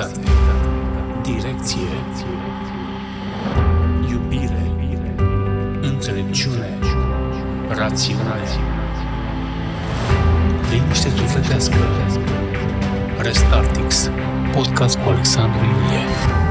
[0.00, 0.30] Seriozitate,
[1.22, 1.88] direcție,
[4.10, 4.72] iubire,
[5.80, 6.78] înțelepciune,
[7.68, 8.42] rațiune,
[10.70, 11.76] liniște sufletească.
[13.18, 14.10] Restartix,
[14.52, 16.49] podcast cu Alexandru Ilie.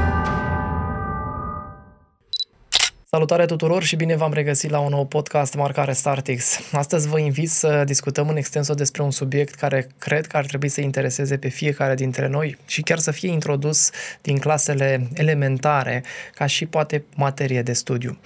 [3.12, 6.60] Salutare tuturor și bine v-am regăsit la un nou podcast Marcare Startix.
[6.72, 10.70] Astăzi vă invit să discutăm în extenso despre un subiect care cred că ar trebui
[10.70, 13.90] să intereseze pe fiecare dintre noi și chiar să fie introdus
[14.22, 16.04] din clasele elementare
[16.34, 18.20] ca și poate materie de studiu.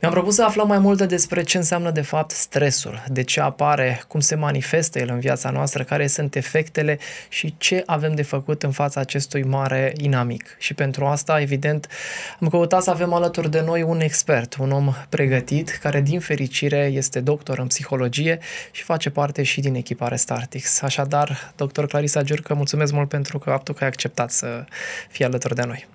[0.00, 4.02] Mi-am propus să aflăm mai multe despre ce înseamnă de fapt stresul, de ce apare,
[4.08, 6.98] cum se manifestă el în viața noastră, care sunt efectele
[7.28, 10.56] și ce avem de făcut în fața acestui mare inamic.
[10.58, 11.88] Și pentru asta, evident,
[12.40, 16.20] am căutat să avem alături de noi un expert expert, un om pregătit, care din
[16.20, 18.38] fericire este doctor în psihologie
[18.70, 20.82] și face parte și din echipa Restartix.
[20.82, 24.64] Așadar, doctor Clarisa Giurcă, mulțumesc mult pentru că faptul că ai acceptat să
[25.08, 25.86] fii alături de noi.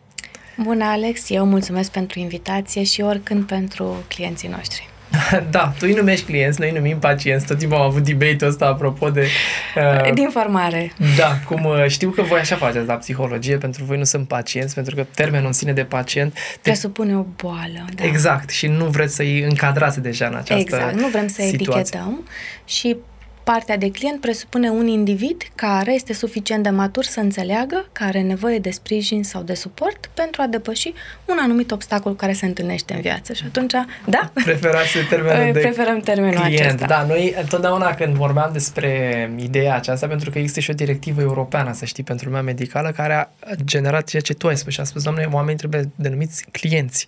[0.57, 1.29] Bună, Alex!
[1.29, 4.89] Eu mulțumesc pentru invitație și oricând pentru clienții noștri.
[5.55, 7.45] da, tu îi numești clienți, noi îi numim pacienți.
[7.45, 9.27] Tot timpul am avut debate-ul ăsta apropo de...
[9.75, 10.91] Uh, Din formare.
[11.17, 14.73] Da, cum uh, știu că voi așa faceți la psihologie, pentru voi nu sunt pacienți,
[14.73, 16.33] pentru că termenul în sine de pacient...
[16.33, 16.39] Te...
[16.61, 18.03] Presupune o boală, da.
[18.03, 21.53] Exact, și nu vreți să-i încadrați deja în această Exact, nu vrem să situație.
[21.53, 22.27] etichetăm
[22.65, 22.97] și
[23.45, 28.21] Partea de client presupune un individ care este suficient de matur să înțeleagă că are
[28.21, 30.93] nevoie de sprijin sau de suport pentru a depăși
[31.25, 33.33] un anumit obstacol care se întâlnește în viață.
[33.33, 33.71] Și atunci,
[34.05, 34.31] da?
[34.33, 36.59] Preferați termenul de Preferăm termenul client.
[36.59, 36.85] acesta.
[36.85, 41.73] Da, noi întotdeauna când vorbeam despre ideea aceasta, pentru că există și o directivă europeană,
[41.73, 43.29] să știi, pentru lumea medicală, care a
[43.63, 47.05] generat ceea ce tu ai spus și a spus, doamne, oamenii trebuie denumiți clienți.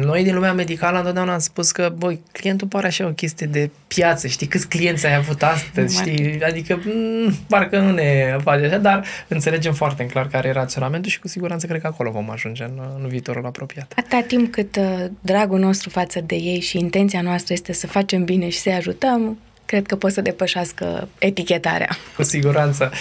[0.00, 3.70] Noi din lumea medicală întotdeauna am spus că, băi, clientul pare așa o chestie de
[3.86, 6.42] piață, știi, câți clienți ai avut astăzi, știi?
[6.42, 11.18] Adică, m- parcă nu ne face așa, dar înțelegem foarte clar care e raționamentul și
[11.20, 13.92] cu siguranță cred că acolo vom ajunge în, în viitorul apropiat.
[13.96, 18.24] Atâta timp cât uh, dragul nostru față de ei și intenția noastră este să facem
[18.24, 21.88] bine și să-i ajutăm, cred că pot să depășească etichetarea.
[22.16, 22.92] Cu siguranță.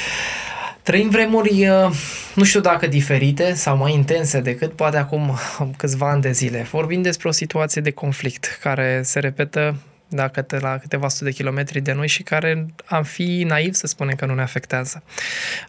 [0.81, 1.91] Trăim vremuri, uh,
[2.35, 5.37] nu știu dacă diferite sau mai intense decât poate acum
[5.77, 6.67] câțiva ani de zile.
[6.71, 9.75] Vorbim despre o situație de conflict care se repetă
[10.15, 13.87] da, câte la câteva sute de kilometri de noi și care am fi naiv să
[13.87, 15.03] spunem că nu ne afectează.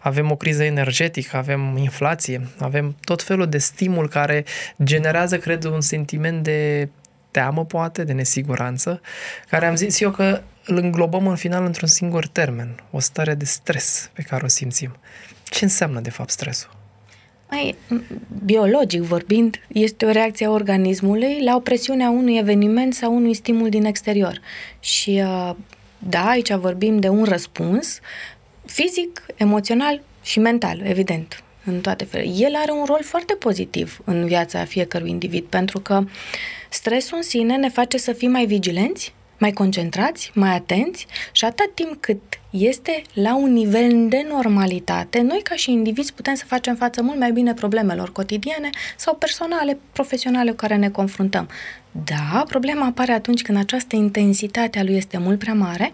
[0.00, 4.44] Avem o criză energetică, avem inflație, avem tot felul de stimul care
[4.82, 6.88] generează, cred, un sentiment de
[7.30, 9.00] teamă, poate, de nesiguranță,
[9.48, 13.44] care am zis eu că îl înglobăm în final într-un singur termen, o stare de
[13.44, 14.96] stres pe care o simțim.
[15.44, 16.73] Ce înseamnă, de fapt, stresul?
[17.54, 17.74] Mai,
[18.44, 23.34] biologic vorbind, este o reacție a organismului la o presiune a unui eveniment sau unui
[23.34, 24.40] stimul din exterior.
[24.80, 25.22] Și
[25.98, 28.00] da, aici vorbim de un răspuns
[28.66, 32.46] fizic, emoțional și mental, evident, în toate felurile.
[32.46, 36.04] El are un rol foarte pozitiv în viața fiecărui individ, pentru că
[36.70, 41.74] stresul în sine ne face să fim mai vigilenți, mai concentrați, mai atenți și atât
[41.74, 46.74] timp cât este la un nivel de normalitate, noi ca și indivizi putem să facem
[46.74, 51.48] față mult mai bine problemelor cotidiene sau personale, profesionale cu care ne confruntăm.
[52.04, 55.92] Da, problema apare atunci când această intensitate a lui este mult prea mare,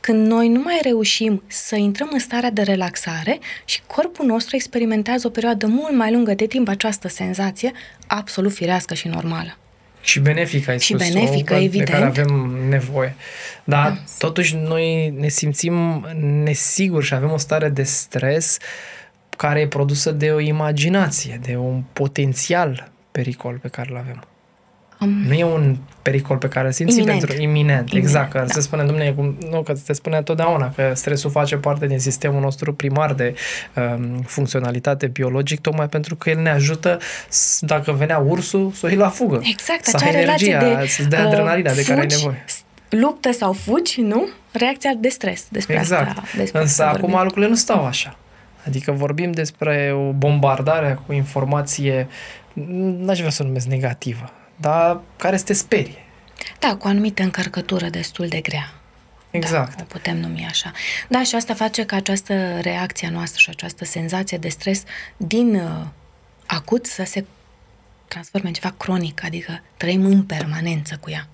[0.00, 5.26] când noi nu mai reușim să intrăm în starea de relaxare și corpul nostru experimentează
[5.26, 7.72] o perioadă mult mai lungă de timp această senzație
[8.06, 9.56] absolut firească și normală.
[10.06, 11.88] Și benefică, ai Și spus benefică, de evident.
[11.88, 12.34] care avem
[12.68, 13.14] nevoie.
[13.64, 13.98] Dar Da.
[14.18, 16.06] totuși noi ne simțim
[16.44, 18.58] nesiguri și avem o stare de stres
[19.36, 24.22] care e produsă de o imaginație, de un potențial pericol pe care îl avem.
[24.98, 25.08] Am...
[25.26, 27.18] Nu e un pericol pe care îl simți Iminent.
[27.18, 27.92] pentru iminent.
[27.92, 28.46] Exact, că da.
[28.52, 32.40] se spune, domnule, cum, nu, că se spune întotdeauna că stresul face parte din sistemul
[32.40, 33.34] nostru primar de
[33.76, 36.98] um, funcționalitate biologic, tocmai pentru că el ne ajută,
[37.28, 39.40] s- dacă venea ursul, să o iei la fugă.
[39.42, 42.44] Exact, să acea ai relație energia, de să-ți dea adrenalina de care ai fugi, nevoie.
[42.46, 44.28] s- Luptă sau fugi, nu?
[44.52, 45.46] Reacția de stres.
[45.50, 46.08] Despre Exact.
[46.08, 46.22] asta.
[46.36, 47.22] Despre Însă asta acum vorbim.
[47.22, 48.16] lucrurile nu stau așa.
[48.66, 52.08] Adică vorbim despre o bombardare cu informație,
[52.98, 56.04] n-aș vrea să o numesc negativă, dar care să te sperie.
[56.58, 58.72] Da, cu o anumită încărcătură destul de grea.
[59.30, 59.76] Exact.
[59.76, 60.72] Da, o putem numi așa.
[61.08, 64.82] Da, și asta face ca această reacție a noastră și această senzație de stres
[65.16, 65.86] din uh,
[66.46, 67.24] acut să se
[68.08, 71.28] transforme în ceva cronic, adică trăim în permanență cu ea.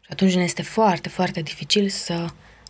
[0.00, 2.26] Și atunci ne este foarte, foarte dificil să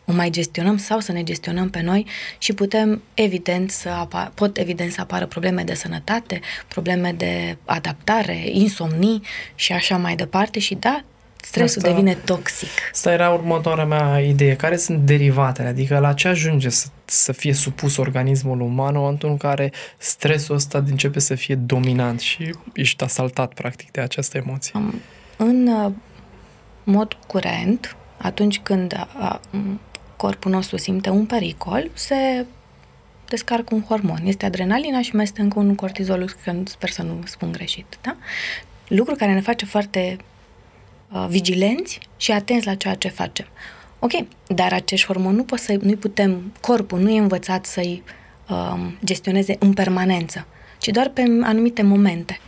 [0.07, 2.07] o mai gestionăm sau să ne gestionăm pe noi
[2.39, 8.43] și putem evident să apa- pot evident să apară probleme de sănătate, probleme de adaptare,
[8.51, 9.23] insomnii
[9.55, 11.05] și așa mai departe și da,
[11.43, 12.69] stresul Asta- devine toxic.
[12.93, 14.57] Asta era următoarea mea idee.
[14.57, 15.69] Care sunt derivatele?
[15.69, 20.55] Adică la ce ajunge să, să fie supus organismul uman în momentul în care stresul
[20.55, 24.73] ăsta începe să fie dominant și ești asaltat, practic, de această emoție?
[24.75, 25.01] Am-
[25.37, 25.93] În uh,
[26.85, 29.81] mod curent, atunci când a, a, m,
[30.17, 32.47] corpul nostru simte un pericol, se
[33.29, 34.21] descarcă un hormon.
[34.25, 37.99] Este adrenalina și mai este încă un cortizol, că sper să nu spun greșit.
[38.01, 38.17] Da?
[38.89, 40.17] Lucru care ne face foarte
[41.13, 43.47] uh, vigilenți și atenți la ceea ce facem.
[43.99, 44.13] Ok,
[44.47, 48.03] dar acești hormoni nu pot să, nu putem, corpul nu e învățat să-i
[48.49, 50.47] um, gestioneze în permanență,
[50.79, 52.41] ci doar pe anumite momente.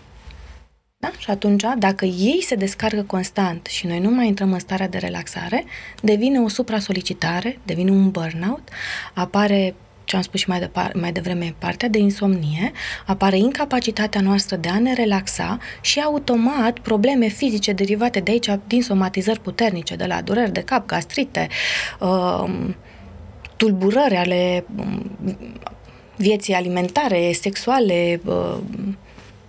[0.98, 1.10] Da?
[1.19, 4.98] Și atunci, dacă ei se descarcă constant și noi nu mai intrăm în starea de
[4.98, 5.64] relaxare,
[6.02, 8.69] devine o supra-solicitare, devine un burnout,
[9.14, 12.72] apare ce am spus și mai, depar- mai devreme, partea de insomnie,
[13.06, 18.82] apare incapacitatea noastră de a ne relaxa și automat probleme fizice derivate de aici, din
[18.82, 21.48] somatizări puternice, de la dureri de cap, gastrite,
[22.00, 22.76] um,
[23.56, 25.10] tulburări ale um,
[26.16, 28.98] vieții alimentare, sexuale um,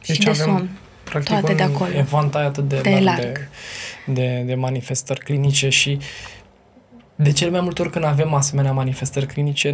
[0.01, 0.69] și Deci de avem, somn.
[1.09, 1.93] Practic toate un de acolo.
[1.97, 3.49] evantai atât de, De larg, larg.
[4.05, 5.97] De, de, de manifestări clinice și
[7.15, 9.69] de cel mai multe ori când avem asemenea manifestări clinice,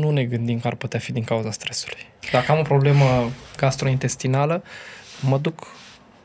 [0.00, 1.98] nu ne gândim că ar putea fi din cauza stresului.
[2.32, 4.62] Dacă am o problemă gastrointestinală,
[5.20, 5.66] mă duc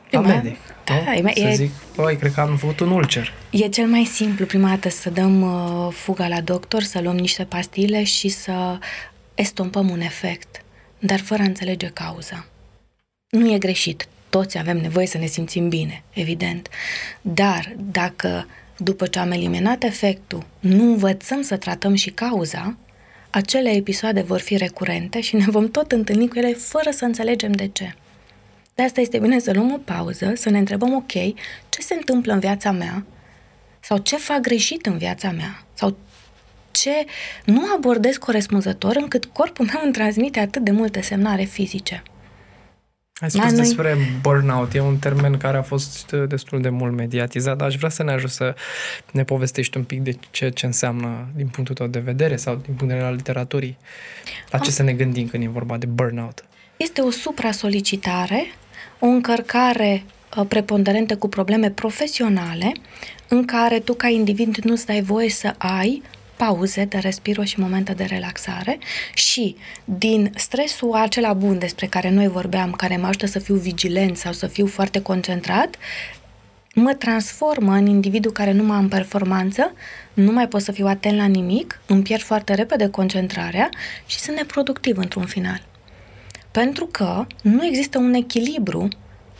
[0.09, 0.57] la Prima- medic.
[0.83, 1.11] da, nu?
[1.13, 3.33] e mai- Să e- zic, băi, cred că am făcut un ulcer.
[3.49, 7.43] E cel mai simplu prima dată să dăm uh, fuga la doctor, să luăm niște
[7.43, 8.77] pastile și să
[9.35, 10.61] estompăm un efect,
[10.99, 12.45] dar fără a înțelege cauza.
[13.29, 14.07] Nu e greșit.
[14.39, 16.67] Toți avem nevoie să ne simțim bine, evident.
[17.21, 18.47] Dar dacă
[18.77, 22.77] după ce am eliminat efectul, nu învățăm să tratăm și cauza,
[23.29, 27.51] acele episoade vor fi recurente și ne vom tot întâlni cu ele fără să înțelegem
[27.51, 27.95] de ce.
[28.75, 31.11] De asta este bine să luăm o pauză, să ne întrebăm, ok,
[31.69, 33.05] ce se întâmplă în viața mea
[33.79, 35.97] sau ce fac greșit în viața mea sau
[36.71, 37.05] ce
[37.45, 42.03] nu abordez corespunzător încât corpul meu îmi transmite atât de multe semnale fizice.
[43.23, 44.73] Ai La spus noi- despre burnout.
[44.73, 48.03] E un termen care a fost uh, destul de mult mediatizat, dar aș vrea să
[48.03, 48.55] ne ajut să
[49.11, 52.63] ne povestești un pic de ce, ce înseamnă din punctul tău de vedere sau din
[52.63, 53.77] punct de vedere al literaturii.
[54.51, 56.43] La ce să ne gândim când e vorba de burnout?
[56.77, 58.45] Este o supra-solicitare,
[58.99, 60.03] o încărcare
[60.37, 62.71] uh, preponderentă cu probleme profesionale,
[63.27, 66.01] în care tu ca individ nu-ți dai voie să ai
[66.45, 68.77] pauze de respiro și momente de relaxare
[69.13, 69.55] și
[69.85, 74.31] din stresul acela bun despre care noi vorbeam, care mă ajută să fiu vigilent sau
[74.31, 75.75] să fiu foarte concentrat,
[76.73, 79.73] mă transformă în individul care nu mai am performanță,
[80.13, 83.69] nu mai pot să fiu atent la nimic, îmi pierd foarte repede concentrarea
[84.05, 85.61] și sunt neproductiv într-un final.
[86.51, 88.87] Pentru că nu există un echilibru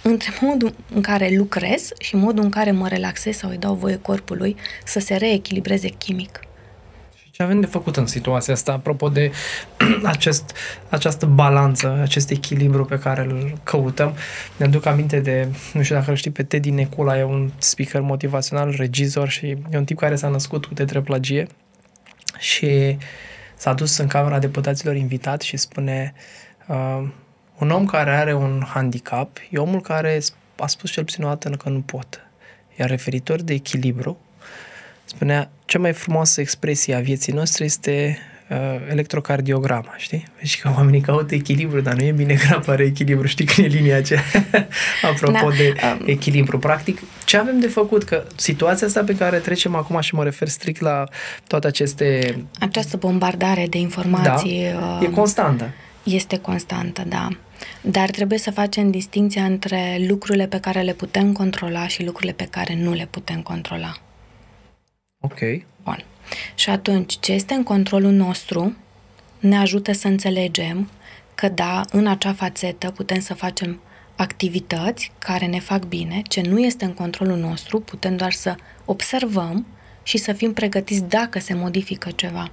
[0.02, 3.98] între modul în care lucrez și modul în care mă relaxez sau îi dau voie
[3.98, 4.56] corpului
[4.86, 6.40] să se reechilibreze chimic.
[7.34, 9.32] Și ce avem de făcut în situația asta, apropo de
[10.04, 10.56] acest,
[10.90, 14.16] această balanță, acest echilibru pe care îl căutăm?
[14.58, 18.02] Ne aduc aminte de, nu știu dacă îl știi, pe Teddy Necula, e un speaker
[18.02, 21.48] motivațional, regizor și e un tip care s-a născut cu tetraplegie
[22.40, 22.98] și
[23.56, 26.14] s-a dus în camera deputaților invitat și spune
[26.68, 27.08] uh,
[27.60, 30.20] un om care are un handicap e omul care
[30.58, 32.28] a spus cel puțin o dată că nu pot.
[32.80, 34.18] Iar referitor de echilibru,
[35.16, 38.18] spunea, cea mai frumoasă expresie a vieții noastre este
[38.50, 38.58] uh,
[38.90, 40.28] electrocardiograma, știi?
[40.40, 43.70] Deci că oamenii caută echilibru, dar nu e bine că apare echilibru, știi când e
[43.70, 44.24] linia aceea?
[45.12, 46.60] Apropo Da, de um, echilibru.
[46.60, 48.04] Practic, ce avem de făcut?
[48.04, 51.04] Că situația asta pe care trecem acum și mă refer strict la
[51.48, 52.38] toate aceste...
[52.60, 55.70] Această bombardare de informații Da, uh, e constantă.
[56.04, 57.28] este constantă, da.
[57.82, 62.48] Dar trebuie să facem distinția între lucrurile pe care le putem controla și lucrurile pe
[62.50, 63.94] care nu le putem controla.
[65.26, 65.40] Ok.
[65.84, 66.06] Bun.
[66.56, 68.76] Și atunci, ce este în controlul nostru
[69.40, 70.90] ne ajută să înțelegem
[71.36, 73.80] că da, în acea fațetă putem să facem
[74.16, 79.66] activități care ne fac bine, ce nu este în controlul nostru, putem doar să observăm
[80.04, 82.52] și să fim pregătiți dacă se modifică ceva.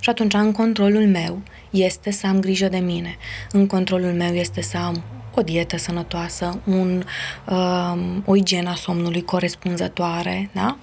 [0.00, 3.16] Și atunci, în controlul meu este să am grijă de mine.
[3.50, 5.02] În controlul meu este să am
[5.34, 7.04] o dietă sănătoasă, un,
[7.48, 10.78] um, o igienă a somnului corespunzătoare, da?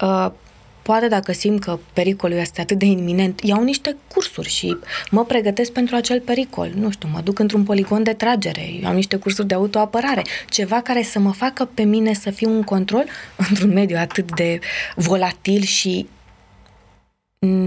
[0.00, 0.32] Uh,
[0.90, 4.76] poate dacă simt că pericolul este atât de iminent, iau niște cursuri și
[5.10, 6.70] mă pregătesc pentru acel pericol.
[6.74, 11.02] Nu știu, mă duc într-un poligon de tragere, iau niște cursuri de autoapărare, ceva care
[11.02, 13.04] să mă facă pe mine să fiu în control
[13.48, 14.58] într-un mediu atât de
[14.94, 16.08] volatil și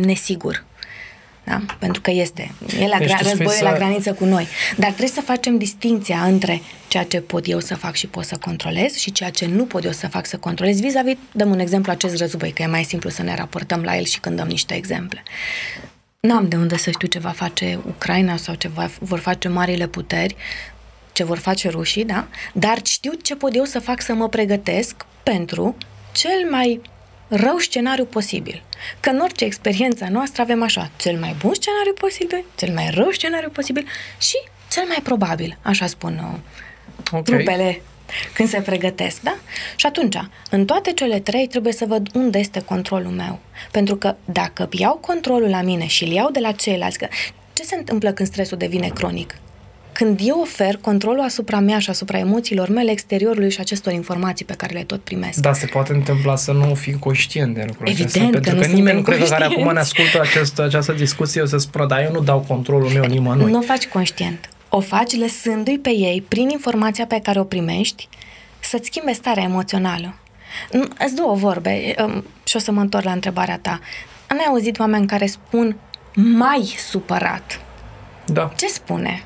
[0.01, 0.65] nesigur.
[1.45, 1.61] Da?
[1.79, 2.51] Pentru că este.
[2.79, 4.47] E la Deci gra- tu spui războiul să- la graniță cu noi.
[4.77, 8.37] Dar trebuie să facem distinția între ceea ce pot eu să fac și pot să
[8.41, 10.79] controlez și ceea ce nu pot eu să fac să controlez.
[10.79, 14.03] Vis-a-vis, dăm un exemplu acest război, că e mai simplu să ne raportăm la el
[14.03, 15.23] și când dăm niște exemple.
[16.19, 19.87] N-am de unde să știu ce va face Ucraina sau ce va, vor face marile
[19.87, 20.35] puteri,
[21.11, 22.27] ce vor face rușii, da?
[22.53, 25.77] Dar știu ce pot eu să fac să mă pregătesc pentru
[26.11, 26.81] cel mai
[27.35, 28.63] rău scenariu posibil.
[28.99, 33.11] Că în orice experiență noastră avem așa, cel mai bun scenariu posibil, cel mai rău
[33.11, 33.87] scenariu posibil
[34.17, 34.35] și
[34.71, 36.39] cel mai probabil, așa spun uh,
[37.11, 37.23] Ok.
[37.23, 37.81] trupele
[38.33, 39.35] când se pregătesc, da?
[39.75, 40.15] Și atunci,
[40.49, 43.39] în toate cele trei trebuie să văd unde este controlul meu.
[43.71, 47.07] Pentru că dacă iau controlul la mine și îl iau de la ceilalți, că
[47.53, 49.35] ce se întâmplă când stresul devine cronic?
[49.93, 54.53] Când eu ofer controlul asupra mea și asupra emoțiilor mele, exteriorului și acestor informații pe
[54.53, 55.39] care le tot primesc.
[55.39, 58.29] Da, se poate întâmpla să nu fii conștient de lucrul Evident acesta.
[58.29, 59.99] că Pentru nu că suntem nimeni nu cred că care acum ne conștienți.
[59.99, 63.51] ascultă acest, această discuție o să spună, da, eu nu dau controlul meu nimănui.
[63.51, 64.49] Nu o faci conștient.
[64.69, 68.07] O faci lăsându-i pe ei, prin informația pe care o primești,
[68.59, 70.13] să-ți schimbe starea emoțională.
[70.71, 73.79] Nu, Îți două vorbe um, și o să mă întorc la întrebarea ta.
[74.29, 75.75] N-ai auzit oameni care spun
[76.15, 77.59] mai supărat.
[78.25, 78.51] Da.
[78.57, 79.23] Ce spune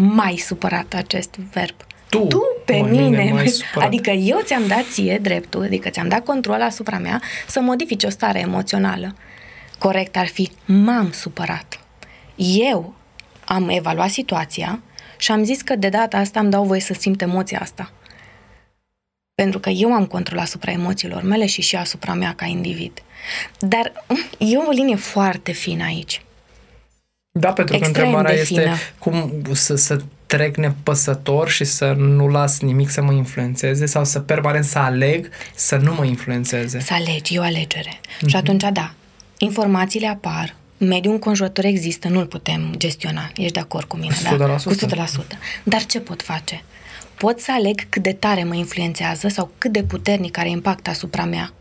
[0.00, 1.74] mai supărat acest verb?
[2.08, 3.88] Tu, tu pe mă, mine, mine mai mai supărat.
[3.88, 8.08] adică eu ți-am dat ție dreptul, adică ți-am dat control asupra mea să modifici o
[8.08, 9.14] stare emoțională.
[9.78, 11.80] Corect ar fi, m-am supărat.
[12.36, 12.94] Eu
[13.44, 14.82] am evaluat situația
[15.18, 17.92] și am zis că de data asta îmi dau voie să simt emoția asta.
[19.34, 23.02] Pentru că eu am control asupra emoțiilor mele și și asupra mea ca individ.
[23.58, 24.04] Dar
[24.38, 26.22] e o linie foarte fină aici.
[27.38, 28.74] Da, pentru că Extrem întrebarea de este fină.
[28.98, 34.20] cum să, să trec nepăsător și să nu las nimic să mă influențeze sau să
[34.20, 36.80] permanent să aleg să nu mă influențeze.
[36.80, 38.00] Să alegi, e o alegere.
[38.20, 38.28] Mhm.
[38.28, 38.92] Și atunci, da,
[39.38, 43.30] informațiile apar, mediul înconjurător există, nu-l putem gestiona.
[43.36, 44.56] Ești de acord cu mine, da?
[44.56, 44.62] 100%.
[44.64, 45.38] Cu 100%.
[45.62, 46.62] Dar ce pot face?
[47.14, 51.24] Pot să aleg cât de tare mă influențează sau cât de puternic are impact asupra
[51.24, 51.52] mea.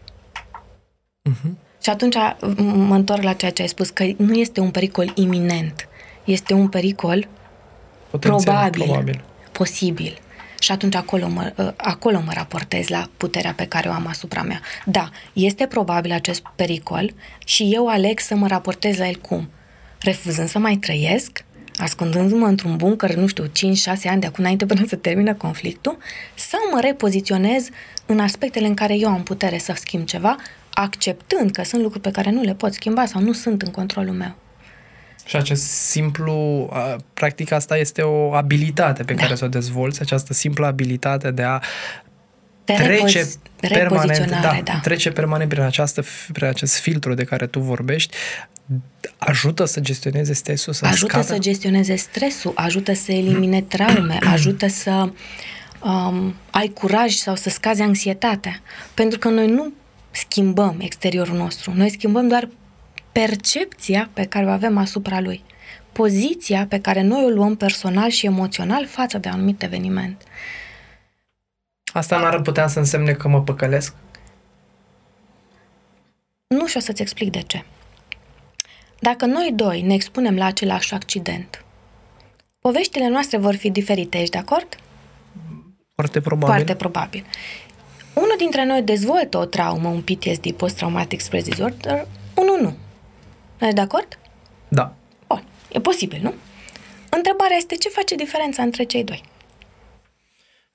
[1.21, 1.57] Mhm.
[1.83, 2.55] Și atunci m-
[2.87, 5.87] mă întorc la ceea ce ai spus, că nu este un pericol iminent.
[6.23, 7.27] Este un pericol
[8.09, 9.23] Potențial, probabil, probabil.
[9.51, 10.17] posibil.
[10.59, 14.41] Și atunci acolo mă, ă, acolo mă raportez la puterea pe care o am asupra
[14.41, 14.61] mea.
[14.85, 17.13] Da, este probabil acest pericol
[17.45, 19.49] și eu aleg să mă raportez la el cum?
[20.01, 21.43] Refuzând să mai trăiesc,
[21.75, 23.49] ascundându-mă într-un buncăr, nu știu, 5-6
[24.09, 25.97] ani de acum înainte până să termină conflictul,
[26.35, 27.67] sau mă repoziționez
[28.05, 30.35] în aspectele în care eu am putere să schimb ceva,
[30.79, 34.13] acceptând că sunt lucruri pe care nu le pot schimba sau nu sunt în controlul
[34.13, 34.35] meu.
[35.25, 39.21] Și acest simplu, a, practic asta este o abilitate pe Da.
[39.21, 41.59] care să o dezvolți, această simplă abilitate de a
[42.65, 44.79] De trece repozi- permanent, repoziționare, da, da.
[44.79, 46.03] trece permanent prin, această,
[46.33, 48.15] prin acest filtru de care tu vorbești,
[49.17, 51.25] ajută să gestioneze stresul, să ajută scape.
[51.33, 55.09] să gestioneze stresul, ajută să elimine traume, ajută să
[55.83, 58.59] um, ai curaj sau să scazi anxietatea.
[58.93, 59.73] Pentru că noi nu
[60.11, 62.49] schimbăm exteriorul nostru, noi schimbăm doar
[63.11, 65.43] percepția pe care o avem asupra lui.
[65.91, 70.23] Poziția pe care noi o luăm personal și emoțional față de anumit eveniment.
[71.93, 73.95] Asta n-ar putea să însemne că mă păcălesc?
[76.47, 77.63] Nu și o să-ți explic de ce.
[78.99, 81.65] Dacă noi doi ne expunem la același accident,
[82.59, 84.77] poveștile noastre vor fi diferite, ești de acord?
[85.95, 86.55] Foarte probabil.
[86.55, 87.25] Foarte probabil.
[88.17, 92.77] Unul dintre noi dezvoltă o traumă, un PTSD, post-traumatic stress disorder, unul nu.
[93.59, 94.19] Ești de acord?
[94.67, 94.93] Da.
[95.27, 96.33] Bun, e posibil, nu?
[97.09, 99.23] Întrebarea este ce face diferența între cei doi?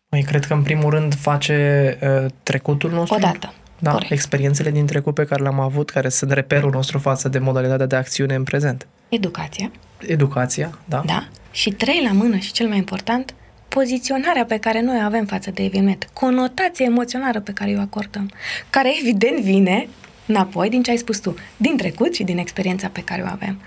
[0.09, 3.15] Măi, cred că în primul rând face uh, trecutul nostru.
[3.17, 3.53] Odată.
[3.79, 4.11] Da, Corect.
[4.11, 7.97] experiențele din trecut pe care le-am avut, care sunt reperul nostru față de modalitatea de
[7.97, 8.87] acțiune în prezent.
[9.09, 9.71] Educația,
[10.07, 11.03] Educația, da?
[11.07, 11.29] da?
[11.51, 13.35] Și trei la mână și cel mai important,
[13.75, 18.31] poziționarea pe care noi o avem față de eveniment, conotația emoțională pe care o acordăm,
[18.71, 19.88] care evident vine
[20.26, 23.61] înapoi din ce ai spus tu, din trecut și din experiența pe care o avem.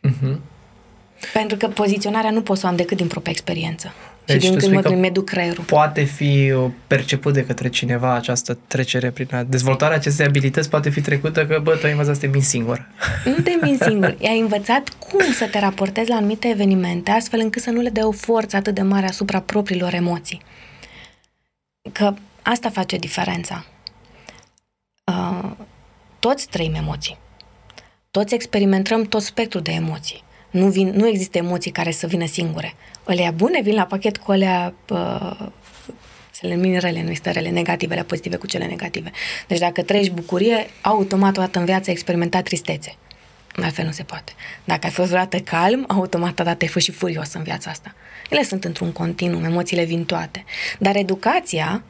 [0.00, 0.40] Mhm.
[1.32, 3.92] Pentru că poziționarea nu pot să o am decât din propria experiență.
[4.32, 5.64] Deci și tu din spui când că mă mi-educ creierul.
[5.64, 10.90] Poate fi uh, perceput de către cineva această trecere prin a- dezvoltarea acestei abilități poate
[10.90, 12.88] fi trecută că, bă, tu ai învățat să te minți singur.
[13.24, 14.16] Nu te minți singur.
[14.18, 18.06] I-ai învățat cum să te raportezi la anumite evenimente, astfel încât să nu le dea
[18.06, 20.42] o forță atât de mare asupra propriilor emoții.
[21.92, 23.64] Că asta face diferența.
[25.04, 25.50] Uh,
[26.18, 27.18] toți trăim emoții.
[28.10, 30.24] Toți experimentăm tot spectrul de emoții.
[30.52, 32.74] Nu, vin, nu există emoții care să vină singure.
[33.04, 35.36] Alea bune vin la pachet cu alea uh,
[36.30, 39.10] să le numim rele, nu este rele, negativele, pozitive cu cele negative.
[39.46, 42.96] Deci dacă trăiești bucurie, automat o dată în viață ai experimentat tristețe.
[43.62, 44.32] Altfel nu se poate.
[44.64, 47.94] Dacă ai fost vreodată calm, automat dat ai fost și furios în viața asta.
[48.30, 50.44] Ele sunt într-un continuu, emoțiile vin toate.
[50.78, 51.82] Dar educația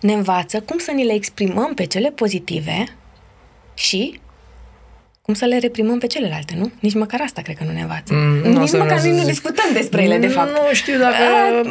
[0.00, 2.84] ne învață cum să ni le exprimăm pe cele pozitive
[3.74, 4.20] și
[5.22, 6.72] cum să le reprimăm pe celelalte, nu?
[6.80, 8.14] Nici măcar asta cred că nu ne învață.
[8.14, 10.50] Mm, Nici măcar nu, nu discutăm despre ele, de fapt.
[10.50, 11.14] Nu știu dacă...
[11.14, 11.62] A,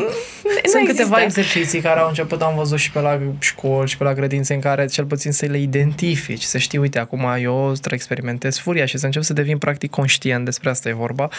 [0.63, 4.13] Sunt câteva exerciții care au început, am văzut și pe la școli și pe la
[4.13, 8.85] grădințe în care cel puțin să le identifici, să știi, uite, acum eu experimentez furia
[8.85, 11.29] și să încep să devin practic conștient, despre asta e vorba,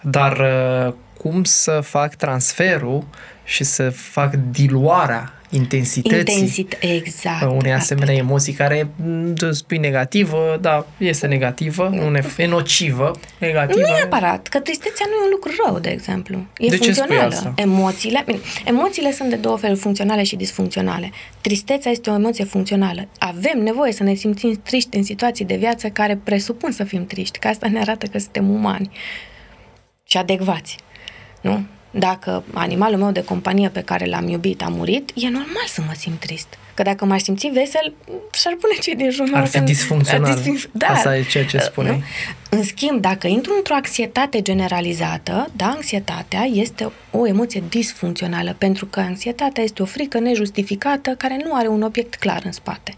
[0.00, 0.38] dar
[0.86, 3.04] uh, cum să fac transferul
[3.44, 8.26] și să fac diluarea intensității Intensit, exact, unei asemenea asta.
[8.26, 8.88] emoții care
[9.34, 13.80] tu spui negativă, da, este negativă, nu ne, e nocivă, negativă.
[13.80, 16.36] Nu neapărat, că tristețea nu e un lucru rău, de exemplu.
[16.58, 17.28] E de funcțională.
[17.28, 17.52] Ce spui asta?
[17.56, 18.24] Emoțiile,
[18.64, 21.10] emoțiile sunt de două feluri, funcționale și disfuncționale.
[21.40, 23.08] Tristețea este o emoție funcțională.
[23.18, 27.38] Avem nevoie să ne simțim triști în situații de viață care presupun să fim triști,
[27.38, 28.90] că asta ne arată că suntem umani
[30.04, 30.76] și adecvați.
[31.40, 31.64] Nu?
[31.98, 35.92] Dacă animalul meu de companie pe care l-am iubit a murit, e normal să mă
[35.96, 36.46] simt trist.
[36.74, 37.94] Că dacă m-aș simți vesel,
[38.32, 40.34] și-ar pune cei din jur Ar fi disfuncțional.
[40.34, 40.86] Disfunc- da.
[40.86, 41.90] Asta e ceea ce spune.
[41.90, 42.02] Nu?
[42.50, 49.00] În schimb, dacă intru într-o anxietate generalizată, da, anxietatea este o emoție disfuncțională, pentru că
[49.00, 52.94] anxietatea este o frică nejustificată care nu are un obiect clar în spate.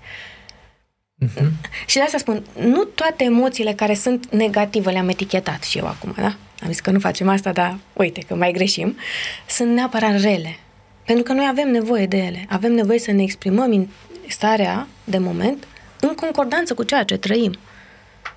[1.27, 1.47] Uh-huh.
[1.87, 6.15] Și de asta spun, nu toate emoțiile care sunt negative le-am etichetat și eu acum,
[6.17, 6.37] da?
[6.63, 8.97] Am zis că nu facem asta, dar uite că mai greșim.
[9.49, 10.59] Sunt neapărat rele.
[11.05, 12.47] Pentru că noi avem nevoie de ele.
[12.49, 13.89] Avem nevoie să ne exprimăm
[14.29, 15.67] starea de moment
[16.01, 17.59] în concordanță cu ceea ce trăim.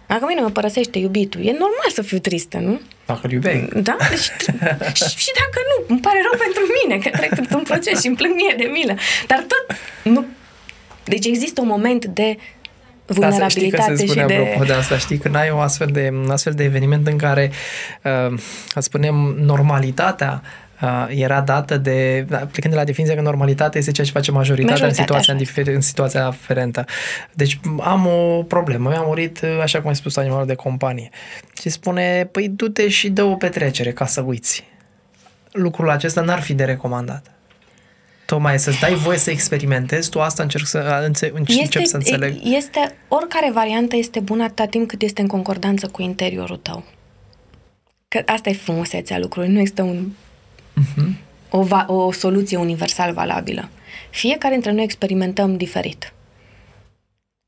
[0.07, 2.81] Dacă mine mă părăsește iubitul, e normal să fiu tristă, nu?
[3.05, 3.69] Dacă îl iubeai.
[3.73, 3.97] Da?
[4.09, 8.07] Deci, și, și dacă nu, îmi pare rău pentru mine, că trec într-un proces și
[8.07, 8.95] îmi plâng mie de milă.
[9.27, 10.25] Dar tot, nu.
[11.03, 12.37] Deci există un moment de
[13.05, 14.65] vulnerabilitate da, știi că se spune și de...
[14.65, 17.51] de asta, știi, când ai o astfel de, astfel de eveniment în care,
[18.03, 18.39] uh,
[18.77, 20.41] spunem, normalitatea
[20.81, 24.31] uh, era dată de, da, plecând de la definiția că normalitatea este ceea ce face
[24.31, 26.85] majoritatea, majoritatea în, situația, în, în situația aferentă.
[27.33, 31.09] Deci am o problemă, mi-a murit, uh, așa cum ai spus, animalul de companie.
[31.61, 34.69] Și spune, păi du-te și dă o petrecere ca să uiți.
[35.51, 37.31] Lucrul acesta n-ar fi de recomandat
[38.31, 42.39] tocmai să-ți dai voie să experimentezi, tu asta încerc să, înțe- este, încep să înțeleg.
[42.43, 46.83] Este, oricare variantă este bună atâta timp cât este în concordanță cu interiorul tău.
[48.07, 50.07] Că asta e frumusețea lucrurilor, nu există un,
[50.79, 51.11] uh-huh.
[51.49, 53.69] o, va, o soluție universal valabilă.
[54.09, 56.13] Fiecare dintre noi experimentăm diferit.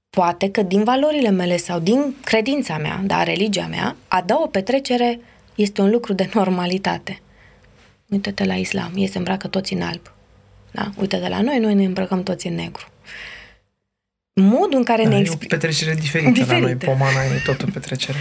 [0.09, 4.47] Poate că din valorile mele sau din credința mea, da, religia mea, a da o
[4.47, 5.19] petrecere
[5.55, 7.21] este un lucru de normalitate.
[8.09, 10.11] Uite-te la islam, ei se îmbracă toți în alb.
[10.73, 10.89] Da?
[10.95, 12.87] Uite, de la noi, noi ne îmbrăcăm toți în negru.
[14.33, 15.47] Modul în care da, ne exprimăm...
[15.51, 16.53] o petrecere diferită, diferită.
[16.53, 18.17] la noi, pomana e tot o petrecere.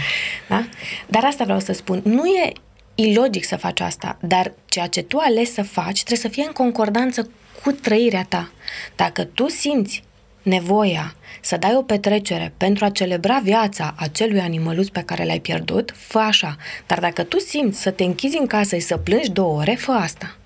[0.47, 0.67] Da?
[1.07, 2.01] Dar asta vreau să spun.
[2.03, 2.51] Nu e
[2.95, 6.51] ilogic să faci asta, dar ceea ce tu ales să faci trebuie să fie în
[6.51, 7.29] concordanță
[7.63, 8.51] cu trăirea ta.
[8.95, 10.03] Dacă tu simți
[10.41, 15.93] nevoia să dai o petrecere pentru a celebra viața acelui animăluț pe care l-ai pierdut,
[15.97, 16.57] fă așa.
[16.87, 19.91] Dar dacă tu simți să te închizi în casă și să plângi două ore, fă
[19.91, 20.37] asta.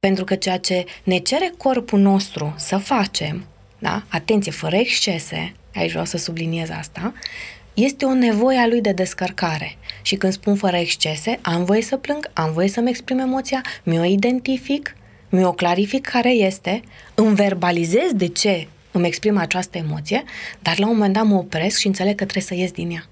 [0.00, 3.46] Pentru că ceea ce ne cere corpul nostru să facem,
[3.78, 4.02] da?
[4.08, 7.14] atenție, fără excese, aici vreau să subliniez asta,
[7.74, 9.76] este o nevoie a lui de descărcare.
[10.02, 14.04] Și când spun fără excese, am voie să plâng, am voie să-mi exprim emoția, mi-o
[14.04, 14.96] identific,
[15.28, 16.82] mi-o clarific care este,
[17.14, 20.24] îmi verbalizez de ce îmi exprim această emoție,
[20.62, 23.08] dar la un moment dat mă opresc și înțeleg că trebuie să ies din ea.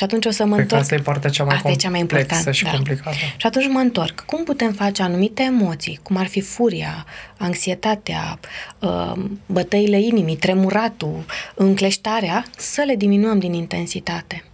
[0.00, 0.80] Și atunci o să mă întorc.
[0.80, 2.70] asta e partea cea mai asta complexă e cea mai importantă, și da.
[2.70, 3.16] complicată.
[3.36, 4.20] Și atunci mă întorc.
[4.20, 8.38] Cum putem face anumite emoții, cum ar fi furia, anxietatea,
[8.78, 9.12] uh,
[9.46, 14.44] bătăile inimii, tremuratul, încleștarea, să le diminuăm din intensitate.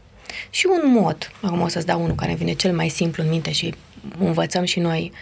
[0.50, 3.52] Și un mod, acum o să-ți dau unul care vine cel mai simplu în minte
[3.52, 3.74] și
[4.18, 5.12] învățăm și noi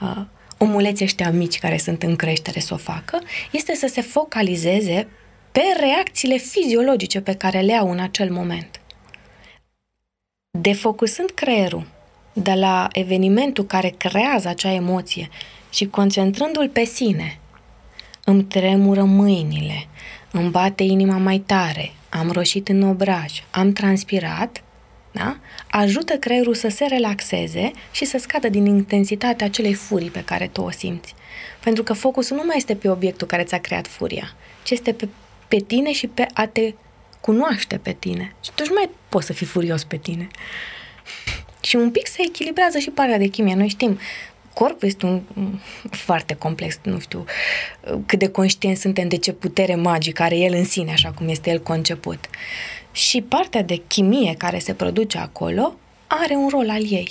[0.00, 0.16] uh,
[0.58, 5.08] omuleții ăștia mici care sunt în creștere să o facă, este să se focalizeze
[5.52, 8.79] pe reacțiile fiziologice pe care le au în acel moment
[10.60, 11.86] defocusând creierul
[12.32, 15.28] de la evenimentul care creează acea emoție
[15.70, 17.38] și concentrându-l pe sine,
[18.24, 19.86] îmi tremură mâinile,
[20.30, 24.62] îmi bate inima mai tare, am roșit în obraj, am transpirat,
[25.12, 25.36] da?
[25.70, 30.60] ajută creierul să se relaxeze și să scadă din intensitatea acelei furii pe care tu
[30.60, 31.14] o simți.
[31.60, 35.08] Pentru că focusul nu mai este pe obiectul care ți-a creat furia, ci este pe,
[35.48, 36.72] pe tine și pe a te
[37.20, 38.34] cunoaște pe tine.
[38.44, 40.28] Și tu nu mai poți să fii furios pe tine.
[41.60, 43.54] Și un pic se echilibrează și partea de chimie.
[43.54, 43.98] Noi știm,
[44.54, 45.22] corpul este un
[45.90, 47.24] foarte complex, nu știu
[48.06, 51.50] cât de conștient suntem de ce putere magică are el în sine, așa cum este
[51.50, 52.28] el conceput.
[52.92, 57.08] și partea de chimie care se produce acolo are un rol al ei.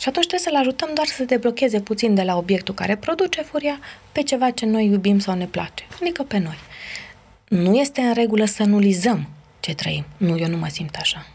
[0.00, 3.78] Și atunci trebuie să-l ajutăm doar să deblocheze puțin de la obiectul care produce furia
[4.12, 6.58] pe ceva ce noi iubim sau ne place, adică pe noi.
[7.52, 9.28] Nu este în regulă să nulizăm
[9.60, 10.04] ce trăim.
[10.16, 11.26] Nu, eu nu mă simt așa.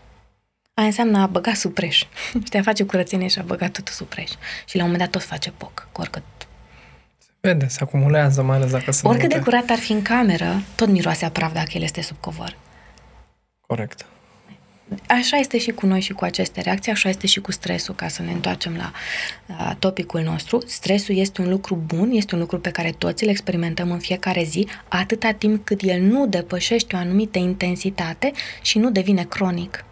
[0.73, 2.03] Aia înseamnă a băga sub preș.
[2.45, 4.29] Știi, a face curățenie și a băgat totul sub preș.
[4.65, 6.23] Și la un moment dat tot face poc, cu oricât.
[7.39, 9.49] Vede, se acumulează, mai ales dacă sunt Oricât de multe.
[9.49, 12.57] curat ar fi în cameră, tot miroase a praf dacă el este sub covor.
[13.61, 14.05] Corect.
[15.07, 18.07] Așa este și cu noi și cu aceste reacții, așa este și cu stresul, ca
[18.07, 18.91] să ne întoarcem la
[19.47, 20.61] uh, topicul nostru.
[20.65, 24.43] Stresul este un lucru bun, este un lucru pe care toți îl experimentăm în fiecare
[24.43, 29.85] zi, atâta timp cât el nu depășește o anumită intensitate și nu devine cronic.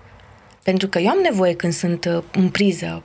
[0.64, 3.04] Pentru că eu am nevoie când sunt uh, în priză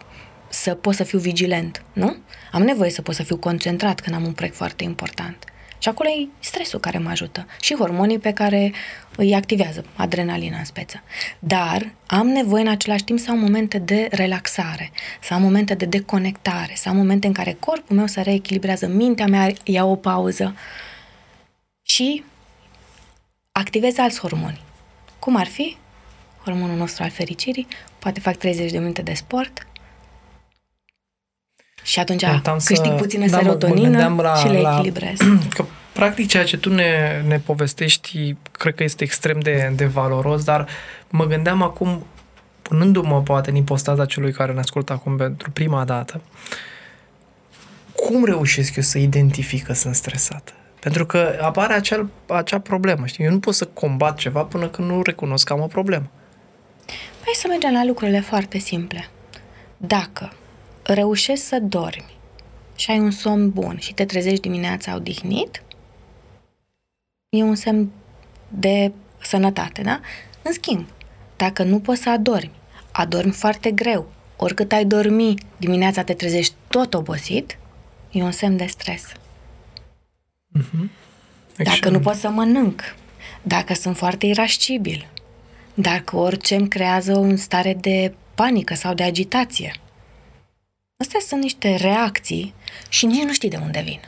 [0.49, 2.17] să pot să fiu vigilent, nu?
[2.53, 5.45] Am nevoie să pot să fiu concentrat când am un proiect foarte important.
[5.81, 8.73] Și acolo e stresul care mă ajută și hormonii pe care
[9.17, 11.03] îi activează, adrenalina în speță.
[11.39, 14.91] Dar am nevoie în același timp să am momente de relaxare,
[15.23, 19.27] să am momente de deconectare, să am momente în care corpul meu se reechilibrează, mintea
[19.27, 20.55] mea ia o pauză
[21.83, 22.25] și
[23.53, 24.61] activez alți hormoni.
[25.19, 25.77] Cum ar fi?
[26.45, 27.67] Hormonul nostru al fericirii,
[27.99, 29.67] poate fac 30 de minute de sport,
[31.83, 34.73] și atunci Uitam să- câștig puțină da, mă- mă serotonină gândeam la- și le la-
[34.75, 35.19] echilibrez.
[35.55, 40.45] Că, practic, ceea ce tu ne, ne povestești, cred că este extrem de, de valoros,
[40.45, 40.67] dar
[41.09, 42.07] mă gândeam acum,
[42.63, 46.21] punându-mă poate în ipostaza celui care ne ascultă acum pentru prima dată,
[47.95, 50.55] cum reușesc eu să identific că sunt stresat?
[50.81, 53.25] Pentru că apare acel, acea problemă, știi?
[53.25, 56.07] Eu nu pot să combat ceva până când nu recunosc că am o problemă.
[57.25, 59.09] Hai să mergem la lucrurile foarte simple.
[59.77, 60.33] Dacă
[60.93, 62.19] reușești să dormi
[62.77, 65.63] și ai un somn bun și te trezești dimineața odihnit,
[67.29, 67.91] e un semn
[68.49, 70.01] de sănătate, da?
[70.43, 70.87] În schimb,
[71.37, 72.51] dacă nu poți să adormi,
[72.91, 77.59] adormi foarte greu, oricât ai dormi, dimineața te trezești tot obosit,
[78.11, 79.13] e un semn de stres.
[81.57, 82.83] Dacă nu pot să mănânc,
[83.43, 85.07] dacă sunt foarte irascibil,
[85.75, 89.75] dacă orice îmi creează o stare de panică sau de agitație.
[91.01, 92.55] Astea sunt niște reacții
[92.89, 94.01] și nici nu știi de unde vin.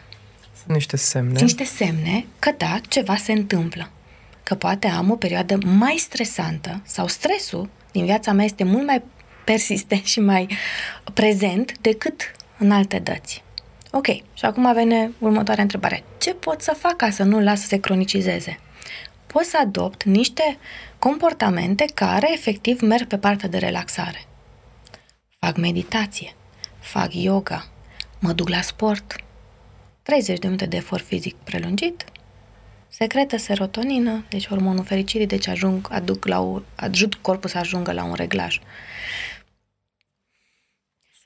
[0.63, 1.39] Sunt niște semne.
[1.39, 3.91] Sunt niște semne că da, ceva se întâmplă.
[4.43, 9.03] Că poate am o perioadă mai stresantă sau stresul din viața mea este mult mai
[9.45, 10.49] persistent și mai
[11.15, 12.21] prezent decât
[12.59, 13.43] în alte dăți.
[13.91, 16.05] Ok, și acum vine următoarea întrebare.
[16.19, 18.59] Ce pot să fac ca să nu-l las să se cronicizeze?
[19.27, 20.59] Pot să adopt niște
[20.99, 24.27] comportamente care efectiv merg pe partea de relaxare.
[25.39, 26.35] Fac meditație,
[26.83, 27.67] fac yoga,
[28.19, 29.17] mă duc la sport,
[30.03, 32.05] 30 de minute de efort fizic prelungit,
[32.89, 38.05] secretă serotonină, deci hormonul fericirii, deci ajung, aduc la o, ajut corpul să ajungă la
[38.05, 38.61] un reglaj.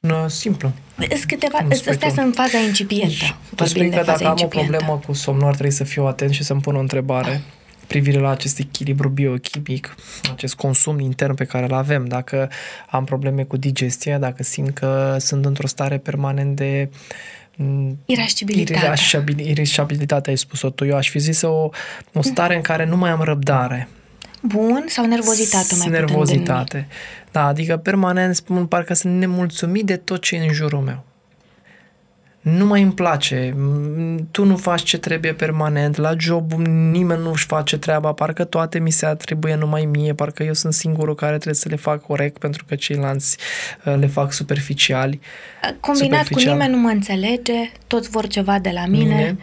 [0.01, 0.73] Sună simplu.
[1.09, 2.15] Sunt câteva, Cum spui astea tu.
[2.15, 3.15] sunt faza incipientă.
[3.57, 4.71] Tu spui Vorbim de că faza dacă am o incipientă.
[4.71, 7.43] problemă cu somnul, ar trebui să fiu atent și să-mi pun o întrebare
[7.87, 9.95] privire la acest echilibru biochimic,
[10.33, 12.05] acest consum intern pe care îl avem.
[12.07, 12.51] Dacă
[12.91, 16.89] am probleme cu digestia, dacă simt că sunt într-o stare permanent de
[17.57, 18.85] m, Irascibilitate.
[18.87, 20.85] irasciabil- Irascibilitate, ai spus-o tu.
[20.85, 21.69] Eu aș fi zis o,
[22.13, 23.89] o stare în care nu mai am răbdare.
[24.43, 26.87] Bun sau nervozitate mai putem Nervozitate.
[27.33, 31.05] Da, adică permanent spun, parcă sunt nemulțumit de tot ce e în jurul meu.
[32.51, 36.53] Nu mai îmi place, m, tu nu faci ce trebuie permanent, la job
[36.91, 41.15] nimeni nu-și face treaba, parcă toate mi se atribuie numai mie, parcă eu sunt singurul
[41.15, 43.37] care trebuie să le fac corect pentru că ceilalți
[43.85, 45.21] uh, le fac superficiali.
[45.63, 45.81] denumi.
[45.81, 46.53] Combinat cu superficial.
[46.53, 49.37] nimeni nu mă înțelege, toți vor ceva de la mine, Mine.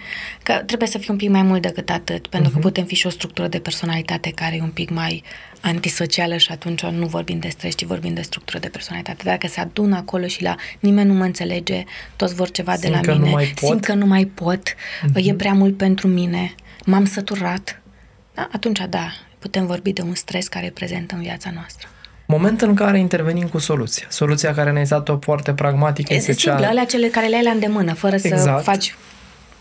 [0.43, 2.59] că trebuie să fiu un pic mai mult decât atât, pentru Mhm.
[2.61, 5.23] că putem fi și o structură de personalitate care e un pic mai
[5.63, 9.21] antisocială și atunci nu vorbim de stres, ci vorbim de structură de personalitate.
[9.23, 11.83] Dacă se adună acolo și la nimeni nu mă înțelege,
[12.15, 13.61] toți vor ceva de Simt la că nu mine, mai pot.
[13.61, 13.65] Mhm.
[13.65, 14.75] simt că nu mai pot,
[15.15, 17.81] e prea mult pentru mine, m-am săturat,
[18.33, 18.49] da?
[18.51, 21.87] atunci da, putem vorbi de un stres care e prezent în viața noastră.
[22.25, 24.05] Momentul în care intervenim cu soluția.
[24.09, 26.49] Soluția care ne-ai dat-o foarte pragmatică, Este este cea...
[26.51, 28.63] simplă, alea cele care le ai la îndemână, fără să Exact.
[28.63, 28.95] faci,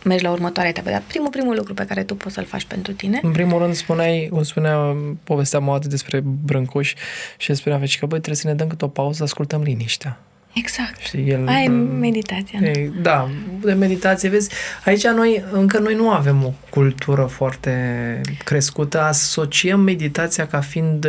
[0.05, 0.91] mergi la următoarea etapă.
[0.91, 3.75] Dar primul, primul lucru pe care tu poți să-l faci pentru tine, În primul rând
[3.75, 6.95] spuneai, cum spunea, povesteam o dată despre Brâncuș
[7.37, 10.19] și el spunea că băi, trebuie să ne dăm câte o pauză să ascultăm liniștea.
[10.53, 11.01] Exact.
[11.01, 12.59] Știi, el, Aia e bă, meditația.
[12.61, 12.67] nu?
[12.67, 13.29] e, da,
[13.61, 14.51] de meditație, vezi,
[14.85, 21.07] aici noi, încă noi nu avem o cultură foarte crescută, asociem meditația ca fiind,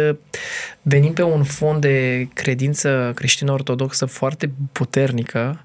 [0.81, 5.63] venim pe un fond de credință creștină-ortodoxă foarte puternică,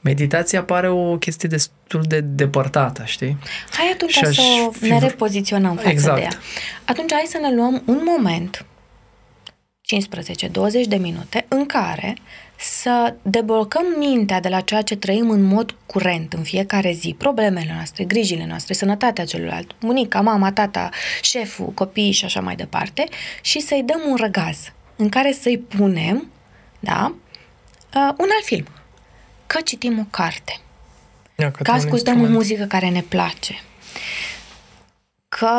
[0.00, 3.36] meditația pare o chestie destul de depărtată, știi?
[3.70, 6.16] Hai atunci Și aș să fi ne vr- repoziționăm față Exact.
[6.16, 6.30] de ea.
[6.84, 8.64] Atunci hai să ne luăm un moment
[10.84, 12.14] 15-20 de minute în care
[12.56, 17.72] să deblocăm mintea de la ceea ce trăim în mod curent în fiecare zi, problemele
[17.74, 20.88] noastre, grijile noastre, sănătatea celuilalt, bunica, mama, tata,
[21.22, 23.08] șeful, copiii și așa mai departe,
[23.40, 26.30] și să-i dăm un răgaz în care să-i punem,
[26.80, 27.14] da,
[27.94, 28.66] uh, un alt film.
[29.46, 30.60] Că citim o carte,
[31.36, 33.54] Ia, că ascultăm o muzică care ne place,
[35.28, 35.50] că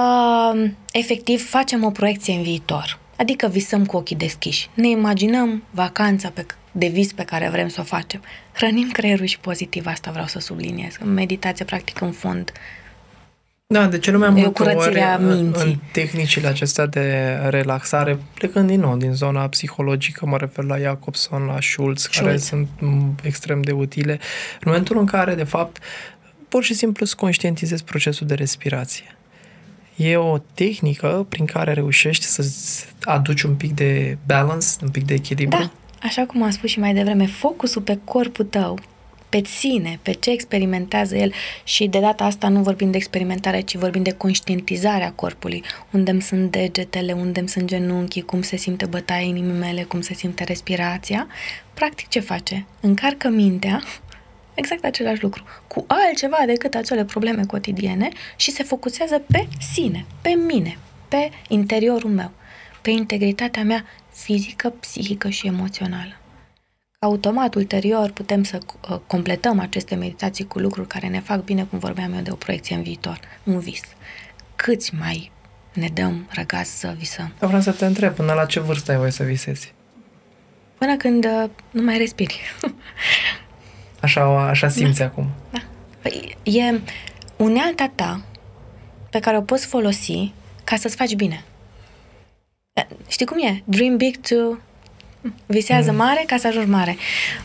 [0.92, 3.00] efectiv facem o proiecție în viitor.
[3.18, 4.70] Adică visăm cu ochii deschiși.
[4.74, 8.22] Ne imaginăm vacanța pe, de vis pe care vrem să o facem.
[8.54, 10.98] Hrănim creierul și pozitiv, asta vreau să subliniez.
[11.04, 12.52] Meditația, practic, în fond,
[13.68, 15.66] Da, de cele mai E o multe curățire ori a în, minții.
[15.72, 21.46] în tehnicile acestea de relaxare, plecând din nou din zona psihologică, mă refer la Jacobson,
[21.46, 22.44] la Schulz, care Schulz.
[22.44, 24.12] sunt m, extrem de utile,
[24.54, 25.78] în momentul în care, de fapt,
[26.50, 29.15] pur și simplu îți conștientizezi procesul de respirație.
[29.96, 32.46] E o tehnică prin care reușești să
[33.02, 35.58] aduci un pic de balance, un pic de echilibru.
[35.58, 38.80] Da, așa cum am spus și mai devreme, focusul pe corpul tău,
[39.30, 43.76] pe ține, pe ce experimentează el și de data asta nu vorbim de experimentare, ci
[43.76, 48.86] vorbim de conștientizarea corpului, unde îmi sunt degetele, unde îmi sunt genunchii, cum se simte
[48.86, 51.28] bătaia inimii mele, cum se simte respirația.
[51.74, 52.66] Practic ce face?
[52.80, 53.82] Încarcă mintea
[54.56, 60.30] exact același lucru, cu altceva decât acele probleme cotidiene și se focusează pe sine, pe
[60.30, 62.32] mine, pe interiorul meu,
[62.82, 66.20] pe integritatea mea fizică, psihică și emoțională.
[67.00, 68.58] Automat, ulterior, putem să
[68.90, 72.36] uh, completăm aceste meditații cu lucruri care ne fac bine, cum vorbeam eu de o
[72.36, 73.82] proiecție în viitor, un vis.
[74.56, 75.32] Câți mai
[75.74, 77.34] ne dăm răgaz să visăm?
[77.40, 79.74] Dar vreau să te întreb, până la ce vârstă ai voie să visezi?
[80.78, 82.40] Până când uh, nu mai respiri.
[84.06, 85.28] Așa, așa simți acum.
[85.52, 85.60] Da.
[86.02, 86.80] Păi, e
[87.38, 88.22] unealta ta
[89.10, 90.32] pe care o poți folosi
[90.64, 91.44] ca să-ți faci bine.
[92.74, 93.62] Da, Știi cum e?
[93.64, 94.36] Dream big to...
[95.46, 95.98] Visează Mm.
[95.98, 96.96] mare ca să ajungi mare.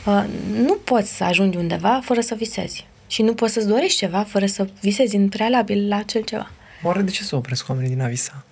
[0.06, 2.86] Uh, nu poți să ajungi undeva fără să visezi.
[3.06, 6.50] Și nu poți să-ți dorești ceva fără să visezi în prealabil la acel ceva.
[6.82, 8.44] Oare de ce se opresc oamenii din a visa?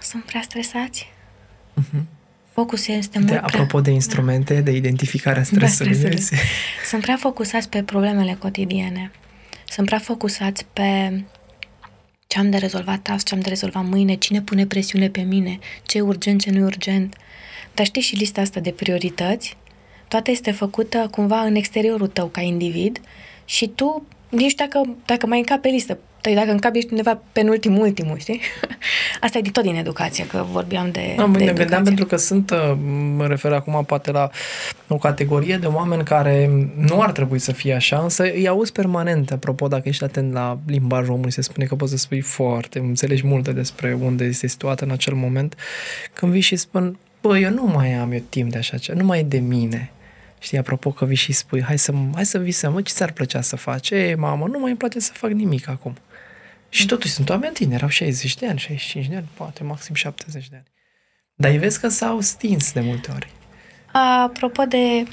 [0.00, 1.12] Sunt prea stresați.
[2.58, 3.46] Focusul este mult De, prea...
[3.46, 5.92] apropo de instrumente de identificare a stresului.
[5.92, 6.24] Da, vezi?
[6.24, 6.44] stresului.
[6.90, 9.10] Sunt prea focusați pe problemele cotidiene.
[9.68, 11.20] Sunt prea focusați pe
[12.26, 15.58] ce am de rezolvat azi, ce am de rezolvat mâine, cine pune presiune pe mine,
[15.86, 17.16] ce e urgent, ce nu e urgent.
[17.74, 19.56] Dar știi și lista asta de priorități?
[20.08, 23.00] Toată este făcută cumva în exteriorul tău ca individ
[23.44, 27.80] și tu nici dacă, dacă mai încapi pe listă, Păi dacă încapi ești undeva penultimul,
[27.80, 28.40] ultimul, știi?
[29.20, 31.54] Asta e de tot din educație, că vorbeam de, Am de ne educație.
[31.54, 32.76] gândeam pentru că sunt, uh,
[33.16, 34.30] mă refer acum poate la
[34.88, 39.30] o categorie de oameni care nu ar trebui să fie așa, însă îi auzi permanent.
[39.30, 43.26] Apropo, dacă ești atent la limbajul omului, se spune că poți să spui foarte, înțelegi
[43.26, 45.54] multe despre unde este situată în acel moment.
[46.12, 49.06] Când vii și spun, bă, eu nu mai am eu timp de așa ceva, nu
[49.06, 49.90] mai e de mine.
[50.38, 53.40] Știi, apropo că vii și spui, hai să, hai să visăm, mă, ce ți-ar plăcea
[53.40, 53.90] să faci?
[53.90, 55.94] Ei, mamă, nu mai îmi place să fac nimic acum.
[56.68, 60.48] Și totuși sunt oameni tineri, au 60 de ani, 65 de ani, poate maxim 70
[60.48, 60.66] de ani.
[61.34, 63.30] Dar îi vezi că s-au stins de multe ori.
[63.92, 65.06] Apropo de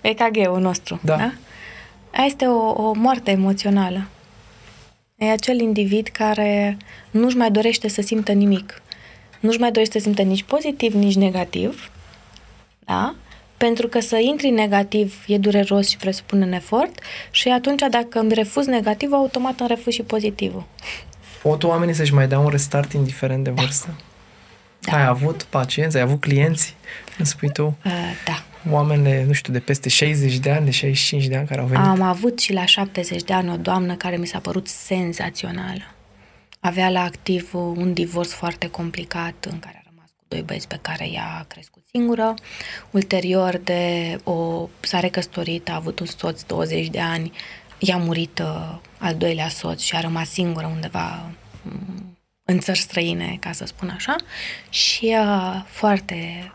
[0.00, 1.16] EKG-ul nostru, Da.
[1.16, 1.32] da?
[2.12, 4.06] Aia este o, o moarte emoțională.
[5.16, 6.76] E acel individ care
[7.10, 8.82] nu-și mai dorește să simtă nimic.
[9.40, 11.90] Nu-și mai dorește să simtă nici pozitiv, nici negativ.
[12.78, 13.14] Da?
[13.66, 16.98] Pentru că să intri în negativ e dureros și presupune un efort
[17.30, 20.64] și atunci dacă îmi refuz negativ, automat îmi refuz și pozitivul.
[21.42, 23.96] Pot oamenii să-și mai dea un restart indiferent de vârstă?
[24.80, 24.96] Da.
[24.96, 26.74] Ai avut pacienți, ai avut clienți,
[27.18, 27.92] îmi spui tu, Uh,
[28.24, 28.42] da.
[28.70, 31.84] oameni, nu știu, de peste 60 de ani, de 65 de ani care au venit.
[31.84, 35.82] Am avut și la 70 de ani o doamnă care mi s-a părut senzațională.
[36.60, 39.83] Avea la activ un divorț foarte complicat în care a rămas cu
[40.28, 42.34] doi băieți pe care ea a crescut singură.
[42.90, 47.32] Ulterior de o, s-a recăsătorit, a avut un soț 20 de ani,
[47.78, 51.30] i-a murit uh, al doilea soț și a rămas singură undeva
[51.62, 54.16] mm, în țări străine, ca să spun așa,
[54.68, 56.52] și uh, foarte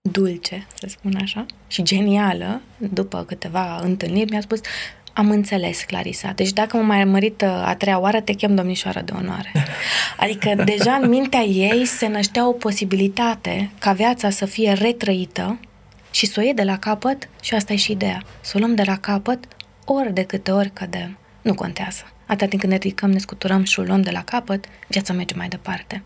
[0.00, 4.60] dulce, să spun așa, și genială, după câteva întâlniri, mi-a spus
[5.14, 6.32] am înțeles, Clarisa.
[6.34, 9.52] Deci dacă mă mai mărit uh, a treia oară, te chem domnișoară de onoare.
[10.16, 15.58] Adică deja în mintea ei se năștea o posibilitate ca viața să fie retrăită
[16.10, 18.22] și să o iei de la capăt și asta e și ideea.
[18.40, 19.44] Să o luăm de la capăt
[19.84, 21.18] ori de câte ori cădem.
[21.42, 22.02] Nu contează.
[22.26, 25.34] Atât timp când ne ridicăm, ne scuturăm și o luăm de la capăt, viața merge
[25.36, 26.02] mai departe.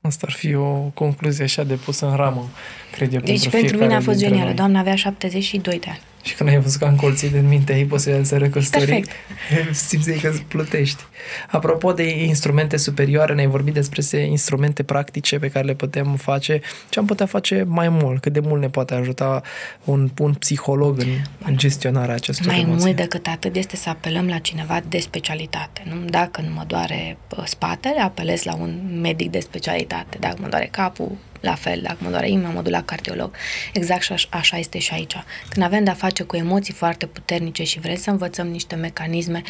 [0.00, 2.48] Asta ar fi o concluzie așa de pusă în ramă,
[2.92, 4.46] cred eu, Deci pentru fiecare mine a fost dintre genială.
[4.46, 4.54] noi.
[4.56, 6.00] Doamna avea 72 de ani.
[6.28, 9.10] Și când ai văzut că am colțit în minte ei posibilitatea să recăsători, Perfect.
[9.88, 11.02] simți că îți plutești.
[11.50, 16.60] Apropo de instrumente superioare, ne-ai vorbit despre instrumente practice pe care le putem face.
[16.88, 18.20] Ce am putea face mai mult?
[18.20, 19.42] Cât de mult ne poate ajuta
[19.84, 21.08] un, un psiholog în,
[21.44, 22.84] în gestionarea acestor Mai emoții?
[22.84, 25.82] mult decât atât este să apelăm la cineva de specialitate.
[25.84, 26.04] Nu?
[26.04, 30.16] Dacă nu mă doare uh, spatele, apelez la un medic de specialitate.
[30.20, 31.80] Dacă mă doare capul, la fel.
[31.82, 33.34] Dacă mă doare inima, mă duc la cardiolog.
[33.72, 35.14] Exact și aș- așa este și aici.
[35.48, 39.42] Când avem de-a face cu emoții foarte puternice și vrem să învățăm niște mecanisme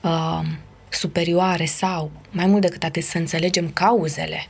[0.00, 0.40] uh,
[0.88, 4.46] superioare sau, mai mult decât atât, să înțelegem cauzele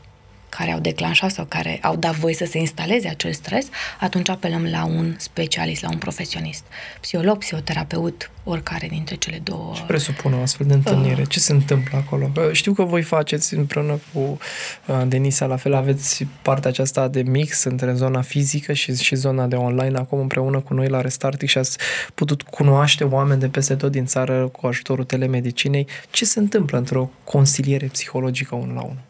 [0.48, 3.66] care au declanșat sau care au dat voie să se instaleze acel stres,
[4.00, 6.64] atunci apelăm la un specialist, la un profesionist.
[7.00, 9.72] Psiholog, psihoterapeut, oricare dintre cele două.
[9.74, 11.24] Ce presupune o astfel de întâlnire?
[11.24, 12.26] Ce se întâmplă acolo?
[12.34, 17.22] Că Știu că voi faceți împreună cu uh, Denisa, la fel aveți partea aceasta de
[17.22, 21.48] mix între zona fizică și, și zona de online acum împreună cu noi la Restartic
[21.48, 21.78] și ați
[22.14, 25.86] putut cunoaște oameni de peste tot din țară cu ajutorul telemedicinei.
[26.10, 29.07] Ce se întâmplă într-o consiliere psihologică unul la unul?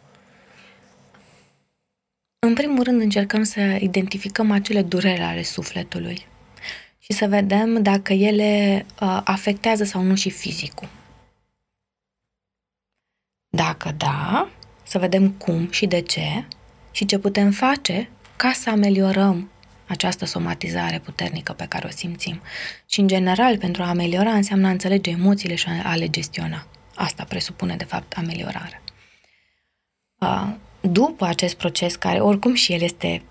[2.41, 6.27] În primul rând încercăm să identificăm acele dureri ale sufletului
[6.99, 10.89] și să vedem dacă ele uh, afectează sau nu și fizicul.
[13.49, 14.51] Dacă da,
[14.83, 16.47] să vedem cum și de ce
[16.91, 19.51] și ce putem face ca să ameliorăm
[19.87, 22.41] această somatizare puternică pe care o simțim.
[22.87, 26.67] Și, în general, pentru a ameliora înseamnă a înțelege emoțiile și a le gestiona.
[26.95, 28.83] Asta presupune, de fapt, ameliorare.
[30.81, 33.23] Uh, După acest proces, care oricum și el este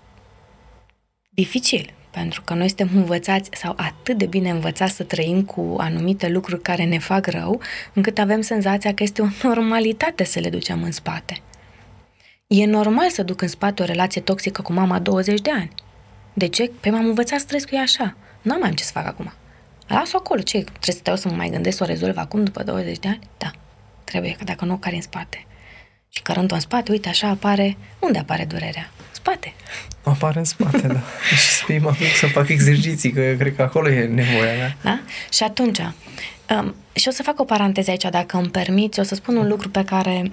[1.30, 6.28] dificil, pentru că noi suntem învățați sau atât de bine învățați să trăim cu anumite
[6.28, 7.60] lucruri care ne fac rău,
[7.92, 11.36] încât avem senzația că este o normalitate să le ducem în spate.
[12.46, 15.70] E normal să duc în spate o relație toxică cu mama 20 de ani.
[16.32, 16.70] De ce?
[16.80, 18.16] Pe m-am învățat să trăiesc cu ea așa.
[18.42, 19.32] Nu am mai am ce să fac acum.
[19.86, 20.40] Las-o acolo.
[20.40, 20.58] Ce?
[20.58, 23.18] Trebuie să stau să mă mai gândesc să o rezolv acum după 20 de ani?
[23.38, 23.50] Da.
[24.04, 25.46] Trebuie, că dacă nu, care în spate.
[26.08, 27.76] Și cărând-o în spate, uite, așa apare...
[27.98, 28.90] Unde apare durerea?
[28.98, 29.54] În spate.
[30.02, 31.00] Apare în spate, da.
[31.42, 34.76] și spui, mă duc să fac exerciții, că eu cred că acolo e nevoia mea.
[34.82, 35.00] Da?
[35.32, 39.14] Și atunci, um, și o să fac o paranteză aici, dacă îmi permiți, o să
[39.14, 40.32] spun un lucru pe care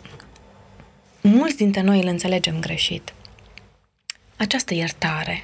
[1.21, 3.13] mulți dintre noi îl înțelegem greșit.
[4.37, 5.43] Această iertare,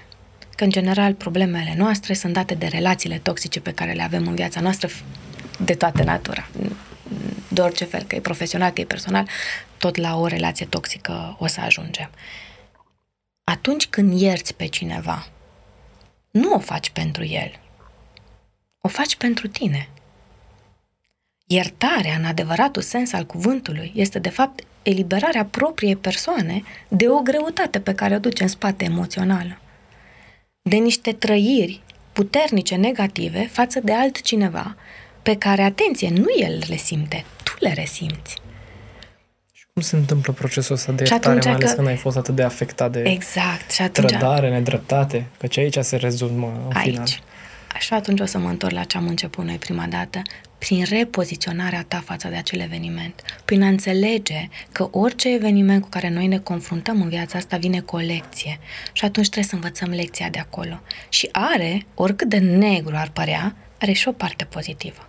[0.55, 4.35] că în general problemele noastre sunt date de relațiile toxice pe care le avem în
[4.35, 4.89] viața noastră
[5.59, 6.47] de toată natura.
[7.47, 9.27] De orice fel, că e profesional, că e personal,
[9.81, 12.09] tot la o relație toxică o să ajungem.
[13.43, 15.27] Atunci când ierți pe cineva,
[16.31, 17.59] nu o faci pentru el,
[18.81, 19.89] o faci pentru tine.
[21.45, 27.79] Iertarea, în adevăratul sens al cuvântului, este de fapt eliberarea propriei persoane de o greutate
[27.79, 29.59] pe care o duce în spate emoțională.
[30.61, 31.81] De niște trăiri
[32.13, 34.75] puternice negative față de altcineva
[35.21, 38.41] pe care, atenție, nu el le simte, tu le resimți.
[39.71, 41.95] Și cum se întâmplă procesul ăsta de Și iertare, atunci mai ales că- când ai
[41.95, 43.71] fost atât de afectat de Exact.
[43.71, 45.25] Și atunci, trădare, nedreptate?
[45.39, 46.99] Căci aici se rezumă în final.
[46.99, 47.21] aici.
[47.73, 50.21] Așa atunci o să mă întorc la ce am început noi prima dată,
[50.57, 56.09] prin repoziționarea ta față de acel eveniment, prin a înțelege că orice eveniment cu care
[56.09, 58.59] noi ne confruntăm în viața asta vine cu o lecție
[58.93, 60.79] și atunci trebuie să învățăm lecția de acolo.
[61.09, 65.05] Și are, oricât de negru ar părea, are și o parte pozitivă.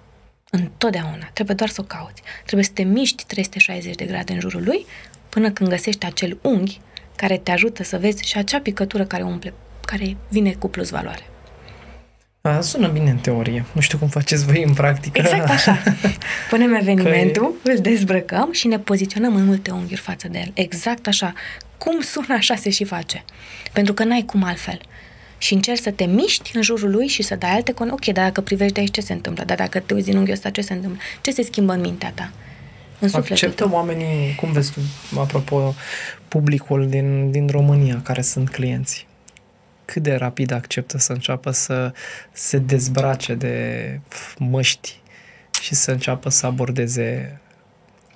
[0.57, 1.31] Întotdeauna.
[1.33, 2.23] Trebuie doar să o cauți.
[2.45, 4.87] Trebuie să te miști 360 de grade în jurul lui
[5.29, 6.81] până când găsești acel unghi
[7.17, 9.53] care te ajută să vezi și acea picătură care umple,
[9.85, 11.27] care vine cu plus valoare.
[12.41, 13.65] A, sună bine în teorie.
[13.73, 15.19] Nu știu cum faceți voi în practică.
[15.19, 15.83] Exact așa.
[16.51, 20.51] Punem evenimentul, îl dezbrăcăm și ne poziționăm în multe unghiuri față de el.
[20.55, 21.33] Exact așa.
[21.79, 23.25] Cum sună, așa se și face.
[23.73, 24.81] Pentru că n-ai cum altfel.
[25.43, 27.89] Și încerci să te miști în jurul lui și să dai alte con.
[27.89, 29.45] Ok, dar dacă privești de aici, ce se întâmplă?
[29.45, 31.01] Dar dacă te uiți din unghiul ăsta, ce se întâmplă?
[31.21, 32.33] Ce se schimbă în mintea ta?
[32.99, 33.73] În sufletul Acceptă tău?
[33.73, 34.81] oamenii, cum vezi tu,
[35.21, 35.75] apropo,
[36.29, 39.07] publicul din, din România care sunt clienți?
[39.85, 41.93] Cât de rapid acceptă să înceapă să
[42.33, 44.01] se dezbrace de
[44.39, 45.01] măști
[45.63, 47.41] și să înceapă să abordeze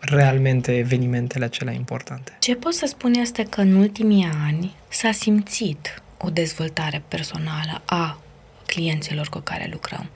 [0.00, 2.32] realmente evenimentele acelea importante?
[2.38, 8.20] Ce pot să spun este că în ultimii ani s-a simțit o dezvoltare personală a
[8.66, 10.10] clienților cu care lucrăm.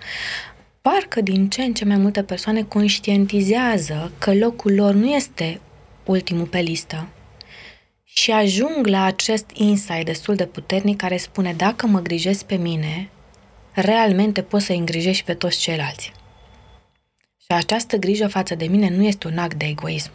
[0.80, 5.60] Parcă din ce în ce mai multe persoane conștientizează că locul lor nu este
[6.05, 7.09] ultimul pe listă
[8.05, 13.09] și ajung la acest insight destul de puternic care spune dacă mă grijesc pe mine,
[13.72, 16.12] realmente pot să îi îngrijești pe toți ceilalți.
[17.36, 20.11] Și această grijă față de mine nu este un act de egoism.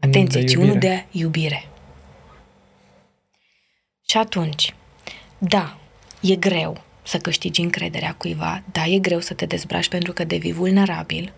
[0.00, 0.70] Atenție, de ci iubire.
[0.70, 1.71] unul de iubire.
[4.12, 4.74] Și atunci,
[5.38, 5.78] da,
[6.20, 6.84] e greu.
[7.02, 11.32] să câștigi încrederea cuiva, da, e greu să te dezbraci pentru că devii vulnerabil,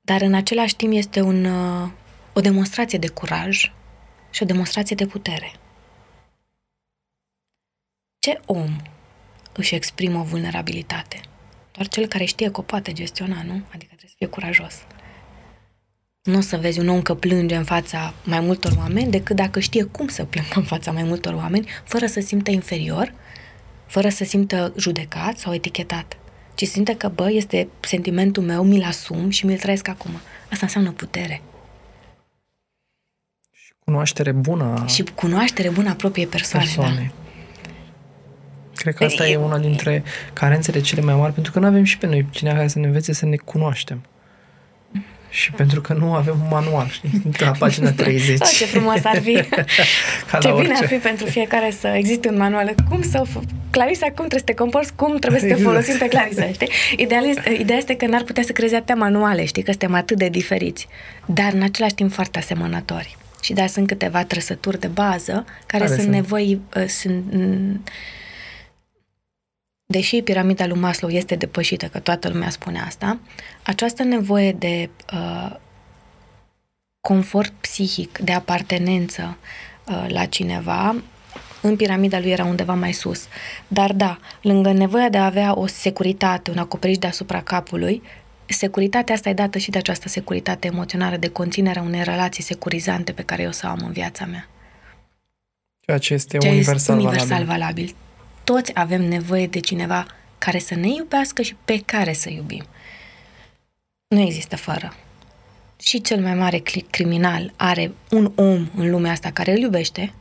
[0.00, 1.90] dar în același timp este un, uh,
[2.32, 3.72] o demonstrație de curaj
[4.30, 5.52] și o demonstrație de putere.
[8.18, 8.76] Ce om
[9.52, 11.20] își exprimă vulnerabilitate?
[11.72, 13.54] Doar cel care știe că o poate gestiona, nu?
[13.54, 14.74] Adică trebuie să fie curajos.
[16.28, 19.60] Nu o să vezi un om că plânge în fața mai multor oameni decât dacă
[19.60, 23.12] știe cum să plângă în fața mai multor oameni, fără să simtă inferior,
[23.86, 26.16] fără să simtă judecat sau etichetat,
[26.54, 30.10] ci simte că, bă, este sentimentul meu, mi-l asum și mi-l trăiesc acum.
[30.50, 31.42] Asta înseamnă putere.
[33.52, 34.84] Și cunoaștere bună.
[34.88, 37.12] Și cunoaștere bună a propriei persoane, persoane.
[37.16, 37.70] da.
[38.74, 40.02] Cred că asta e, e una dintre
[40.32, 42.86] carențele cele mai mari, pentru că nu avem și pe noi cineva care să ne
[42.86, 44.02] învețe să ne cunoaștem.
[45.30, 47.22] Și pentru că nu avem un manual, știi?
[47.38, 48.40] La pagina 30.
[48.40, 49.32] Oh, ce frumos ar fi!
[50.42, 52.74] ce bine ar fi pentru fiecare să existe un manual.
[52.88, 53.22] Cum să...
[53.70, 55.70] Clarisa, cum trebuie să te comporți, cum trebuie să te exact.
[55.70, 56.70] folosim pe Clarisa, știi?
[56.96, 59.62] Ideea este, ideea este că n-ar putea să creeze atâtea manuale, știi?
[59.62, 60.88] Că suntem atât de diferiți,
[61.24, 63.16] dar în același timp foarte asemănători.
[63.42, 67.24] Și de sunt câteva trăsături de bază care, care sunt, sunt nevoi, uh, sunt
[69.90, 73.18] deși piramida lui Maslow este depășită, că toată lumea spune asta,
[73.62, 75.56] această nevoie de uh,
[77.00, 79.36] confort psihic, de apartenență
[79.86, 81.02] uh, la cineva,
[81.60, 83.26] în piramida lui era undeva mai sus.
[83.68, 88.02] Dar da, lângă nevoia de a avea o securitate, un acoperiș deasupra capului,
[88.46, 93.22] securitatea asta e dată și de această securitate emoțională, de conținerea unei relații securizante pe
[93.22, 94.48] care eu o să am în viața mea.
[95.80, 97.46] Ceea ce este Ceea universal, este universal valabil.
[97.46, 97.94] valabil
[98.52, 100.06] toți avem nevoie de cineva
[100.38, 102.64] care să ne iubească și pe care să iubim.
[104.06, 104.96] Nu există fără.
[105.80, 110.12] Și cel mai mare criminal are un om în lumea asta care îl iubește,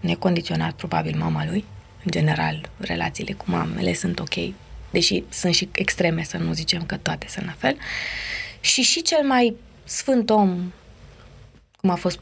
[0.00, 1.64] necondiționat probabil mama lui,
[2.04, 4.34] în general relațiile cu mamele sunt ok,
[4.90, 7.76] deși sunt și extreme, să nu zicem că toate sunt la fel,
[8.60, 10.72] și și cel mai sfânt om,
[11.76, 12.20] cum a fost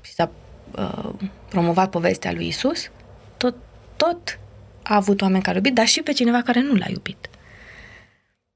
[0.00, 0.30] și s-a
[0.70, 1.10] uh,
[1.48, 2.90] promovat povestea lui Isus,
[3.36, 3.54] tot,
[3.96, 4.38] tot
[4.90, 7.30] a avut oameni care au iubit, dar și pe cineva care nu l-a iubit.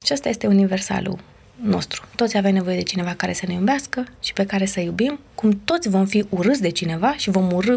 [0.04, 1.18] Și asta este universalul
[1.60, 2.04] nostru.
[2.16, 5.60] Toți avem nevoie de cineva care să ne iubească și pe care să iubim, cum
[5.64, 7.76] toți vom fi urâți de cineva și vom urâ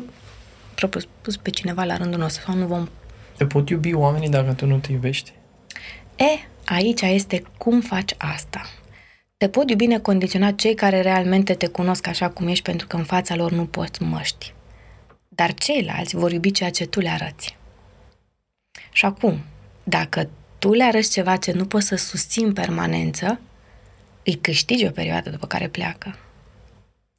[0.76, 2.88] propriu spus pe cineva la rândul nostru sau nu vom...
[3.38, 5.34] Te pot iubi oamenii dacă tu nu te iubești?
[6.16, 8.62] E, aici este cum faci asta.
[9.38, 13.03] Te pot iubi necondiționat cei care realmente te cunosc așa cum ești pentru că în
[13.03, 14.53] fața lor nu poți măști.
[15.28, 17.58] Dar ceilalți vor iubi ceea ce tu le arăți.
[18.98, 19.39] Și acum,
[19.84, 20.30] dacă
[20.60, 23.39] tu le arăți ceva ce nu poți să susții în permanență,
[24.24, 26.18] îi câștigi o perioadă după care pleacă.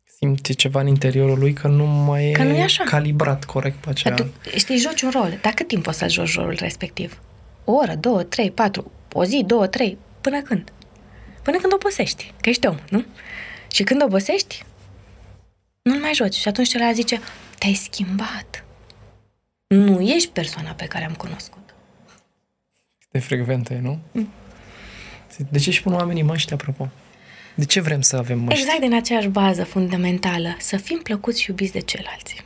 [0.04, 2.84] Simte ceva în interiorul lui că nu mai că e, nu e așa.
[2.84, 4.14] calibrat corect pe aceea.
[4.14, 5.38] Tu, știi, joci un rol.
[5.42, 7.20] Dar cât timp poți să joci rolul respectiv?
[7.64, 10.72] O oră, două, trei, patru, o zi, două, trei, până când?
[11.42, 13.04] Până când obosești, că ești om, nu?
[13.72, 14.64] Și când obosești,
[15.82, 16.34] nu-l mai joci.
[16.34, 17.20] Și atunci celălalt zice,
[17.58, 18.64] te-ai schimbat.
[19.66, 21.67] Nu ești persoana pe care am cunoscut
[23.10, 23.98] de frecventă e, nu?
[24.12, 24.28] Mm.
[25.50, 26.88] De ce și pun oamenii măști, apropo?
[27.54, 28.60] De ce vrem să avem măști?
[28.60, 32.44] Exact din aceeași bază fundamentală, să fim plăcuți și iubiți de ceilalți.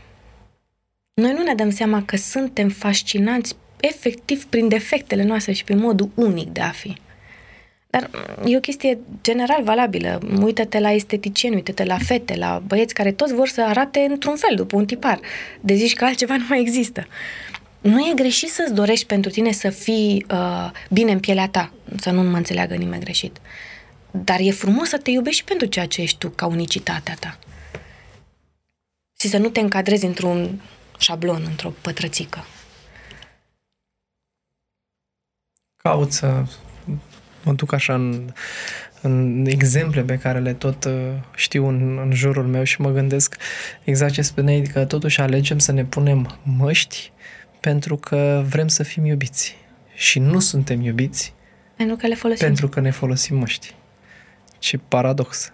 [1.14, 6.10] Noi nu ne dăm seama că suntem fascinanți efectiv prin defectele noastre și prin modul
[6.14, 6.96] unic de a fi.
[7.90, 8.10] Dar
[8.44, 10.20] e o chestie general valabilă.
[10.40, 14.56] Uită-te la esteticieni, uită-te la fete, la băieți care toți vor să arate într-un fel,
[14.56, 15.20] după un tipar.
[15.60, 17.06] De zici că altceva nu mai există
[17.82, 22.10] nu e greșit să-ți dorești pentru tine să fii uh, bine în pielea ta, să
[22.10, 23.40] nu mă înțeleagă nimeni greșit.
[24.10, 27.38] Dar e frumos să te iubești și pentru ceea ce ești tu, ca unicitatea ta.
[29.20, 30.60] Și să nu te încadrezi într-un
[30.98, 32.44] șablon, într-o pătrățică.
[35.76, 36.44] Caut să
[37.44, 38.32] mă duc așa în,
[39.00, 40.92] în exemple pe care le tot uh,
[41.34, 43.36] știu în, în jurul meu și mă gândesc
[43.84, 47.12] exact ce spuneai, că totuși alegem să ne punem măști
[47.62, 49.56] pentru că vrem să fim iubiți.
[49.94, 51.34] Și nu suntem iubiți
[51.76, 52.46] pentru că le folosim.
[52.46, 53.74] Pentru că ne folosim măști.
[54.58, 55.52] Ce paradox,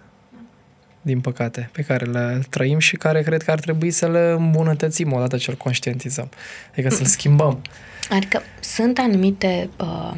[1.01, 5.13] din păcate, pe care le trăim și care cred că ar trebui să le îmbunătățim
[5.13, 6.29] odată ce îl conștientizăm.
[6.71, 7.61] Adică să-l schimbăm.
[8.09, 10.17] Adică sunt anumite uh,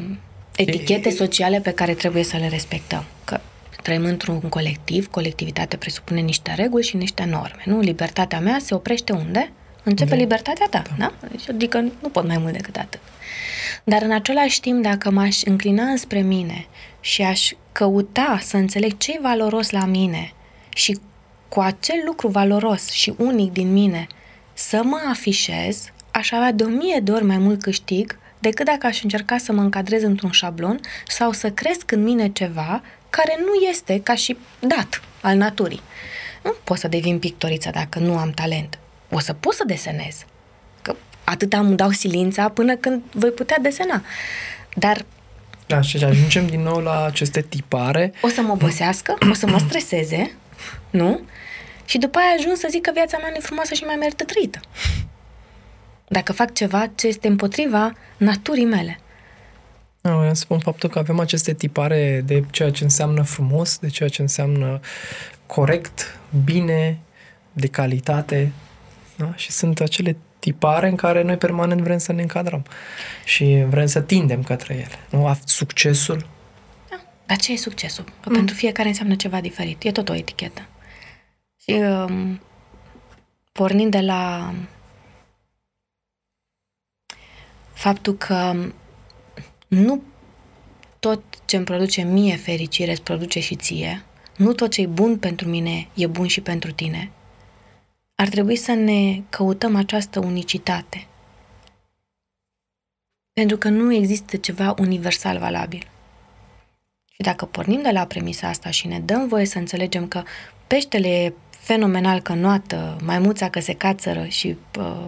[0.56, 3.04] etichete sociale pe care trebuie să le respectăm.
[3.24, 3.40] Că
[3.82, 7.62] trăim într-un colectiv, colectivitatea presupune niște reguli și niște norme.
[7.64, 7.80] Nu?
[7.80, 9.52] Libertatea mea se oprește unde?
[9.82, 10.16] Începe de...
[10.16, 11.12] libertatea ta, da?
[11.20, 11.28] da?
[11.30, 13.00] Deci, adică nu pot mai mult decât atât.
[13.84, 16.66] Dar în același timp, dacă m-aș înclina înspre mine
[17.00, 20.32] și aș căuta să înțeleg ce e valoros la mine
[20.68, 20.98] și
[21.48, 24.06] cu acel lucru valoros și unic din mine
[24.52, 28.86] să mă afișez, aș avea de o mie de ori mai mult câștig decât dacă
[28.86, 33.68] aș încerca să mă încadrez într-un șablon sau să cresc în mine ceva care nu
[33.70, 35.80] este ca și dat al naturii.
[36.44, 38.78] Nu pot să devin pictoriță dacă nu am talent.
[39.12, 40.24] O să pot să desenez.
[40.82, 40.94] Că
[41.24, 44.02] atât am dau silința până când voi putea desena.
[44.74, 45.04] Dar
[45.66, 48.12] Da, și ajungem din nou la aceste tipare.
[48.22, 50.32] o să mă obosească, o să mă streseze,
[50.90, 51.20] nu?
[51.84, 54.24] Și după aia ajung să zic că viața mea nu e frumoasă și mai merită
[54.24, 54.60] trăită.
[56.08, 59.00] Dacă fac ceva ce este împotriva naturii mele.
[60.00, 63.88] Nu, vreau să spun faptul că avem aceste tipare de ceea ce înseamnă frumos, de
[63.88, 64.80] ceea ce înseamnă
[65.46, 66.98] corect, bine,
[67.52, 68.52] de calitate.
[69.22, 69.34] Da?
[69.36, 72.64] Și sunt acele tipare în care noi permanent vrem să ne încadrăm
[73.24, 74.98] și vrem să tindem către ele.
[75.10, 75.26] Nu?
[75.26, 76.26] A- Succesul,
[76.90, 77.00] Da.
[77.26, 78.04] Dar ce e succesul?
[78.04, 78.34] Că mm.
[78.34, 79.82] pentru fiecare înseamnă ceva diferit.
[79.82, 80.66] E tot o etichetă.
[81.56, 82.40] Și um,
[83.52, 84.54] pornind de la
[87.72, 88.54] faptul că
[89.68, 90.02] nu
[90.98, 94.04] tot ce îmi produce mie fericire îți produce și ție,
[94.36, 97.10] nu tot ce e bun pentru mine e bun și pentru tine,
[98.14, 101.06] ar trebui să ne căutăm această unicitate.
[103.32, 105.90] Pentru că nu există ceva universal valabil.
[107.12, 110.22] Și dacă pornim de la premisa asta și ne dăm voie să înțelegem că
[110.66, 115.06] peștele e fenomenal că noată, maimuța că se cațără și uh,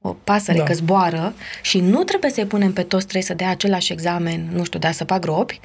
[0.00, 0.64] o pasăre Da.
[0.64, 0.68] da.
[0.70, 4.64] că zboară și nu trebuie să-i punem pe toți trei să dea același examen, nu
[4.64, 5.60] știu, de a săpa gropi,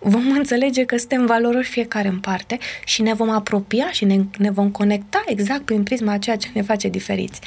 [0.00, 4.50] vom înțelege că suntem valoroși fiecare în parte și ne vom apropia și ne, ne
[4.50, 7.40] vom conecta exact prin prisma a ceea ce ne face diferiți.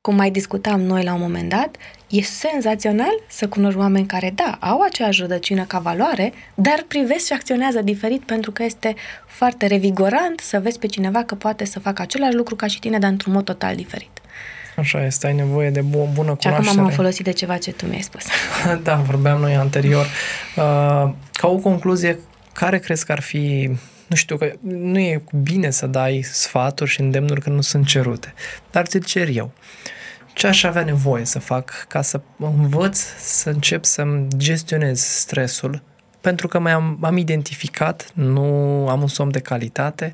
[0.00, 1.76] Cum mai discutam noi la un moment dat,
[2.08, 7.32] e senzațional să cunoști oameni care, da, au aceeași rădăcină ca valoare, dar privesc și
[7.32, 8.94] acționează diferit pentru că este
[9.26, 12.98] foarte revigorant să vezi pe cineva că poate să facă același lucru ca și tine,
[12.98, 14.10] dar într-un mod total diferit.
[14.78, 16.80] Așa este, ai nevoie de bu- bună Și acum cunoaștere.
[16.80, 18.24] m-am folosit de ceva ce tu mi-ai spus.
[18.82, 20.04] da, vorbeam noi anterior.
[20.56, 22.18] Uh, ca o concluzie,
[22.52, 23.70] care crezi că ar fi
[24.08, 28.34] nu știu că nu e bine să dai sfaturi și îndemnuri când nu sunt cerute,
[28.70, 29.50] dar ți cer eu.
[30.32, 35.82] Ce aș avea nevoie să fac ca să învăț să încep să-mi gestionez stresul?
[36.20, 38.42] Pentru că mai am, am identificat, nu
[38.88, 40.12] am un somn de calitate,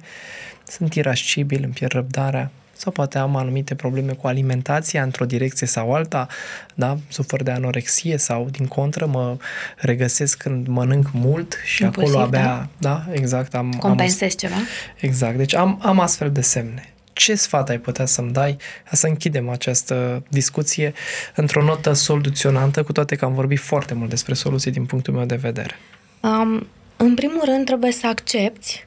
[0.67, 2.51] sunt irascibil, îmi pierd răbdarea,
[2.85, 6.27] sau poate am anumite probleme cu alimentația într-o direcție sau alta,
[6.75, 9.37] da, sufer de anorexie sau din contră mă
[9.77, 14.55] regăsesc când mănânc mult și Impulsiv, acolo abia, da, exact, am, am Compensezi ceva?
[15.01, 16.89] Exact, deci am, am astfel de semne.
[17.13, 18.57] Ce sfat ai putea să-mi dai
[18.91, 20.93] ca să închidem această discuție
[21.35, 25.25] într-o notă soluționantă, cu toate că am vorbit foarte mult despre soluții din punctul meu
[25.25, 25.75] de vedere.
[26.21, 26.67] Um,
[26.97, 28.87] în primul rând, trebuie să accepti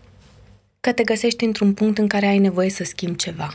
[0.79, 3.53] că te găsești într-un punct în care ai nevoie să schimbi ceva.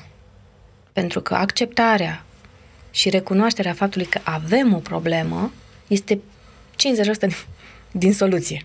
[0.92, 2.24] Pentru că acceptarea
[2.90, 5.52] și recunoașterea faptului că avem o problemă
[5.86, 6.20] este 50%
[7.20, 7.34] din,
[7.90, 8.62] din soluție.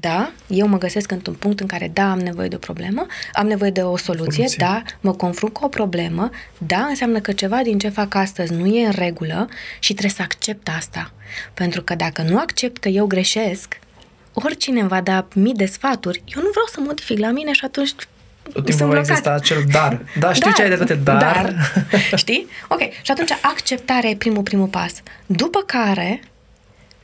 [0.00, 3.46] Da, eu mă găsesc într-un punct în care, da, am nevoie de o problemă, am
[3.46, 4.56] nevoie de o soluție, Soluție.
[4.58, 8.66] da, mă confrunt cu o problemă, da, înseamnă că ceva din ce fac astăzi nu
[8.66, 11.12] e în regulă și trebuie să accept asta.
[11.54, 13.78] Pentru că dacă nu accept că eu greșesc,
[14.32, 17.64] oricine îmi va da mii de sfaturi, eu nu vreau să modific la mine și
[17.64, 17.94] atunci
[18.52, 19.08] Tot timpul sunt va blocat.
[19.08, 20.00] exista acel dar.
[20.18, 21.18] Da, știi ce ai de toate dar.
[21.18, 21.54] dar.
[22.16, 22.46] Știi?
[22.68, 22.80] Ok.
[23.02, 24.92] Și atunci acceptarea e primul, primul pas.
[25.26, 26.20] După care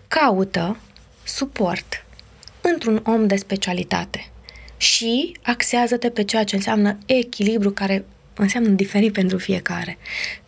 [0.09, 0.77] caută
[1.23, 2.05] suport
[2.61, 4.31] într-un om de specialitate
[4.77, 9.99] și axează-te pe ceea ce înseamnă echilibru care înseamnă diferit pentru fiecare.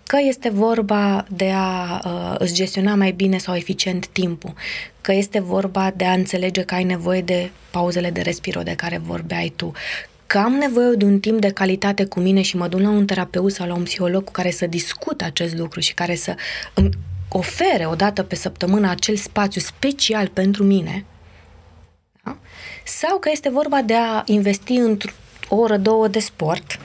[0.07, 4.53] Că este vorba de a uh, îți gestiona mai bine sau eficient timpul,
[5.01, 8.99] că este vorba de a înțelege că ai nevoie de pauzele de respiro de care
[8.99, 9.73] vorbeai tu,
[10.33, 13.07] că am nevoie de un timp de calitate cu mine și mă duc la un
[13.07, 16.35] terapeut sau la un psiholog cu care să discut acest lucru și care să
[16.75, 16.91] îmi
[17.29, 21.05] ofere o dată pe săptămână acel spațiu special pentru mine,
[22.25, 22.37] da?
[22.85, 25.11] sau că este vorba de a investi într-o
[25.49, 26.79] oră, două de sport,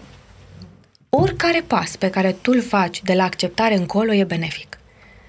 [1.10, 4.80] oricare pas pe care tu îl faci de la acceptare încolo e benefic.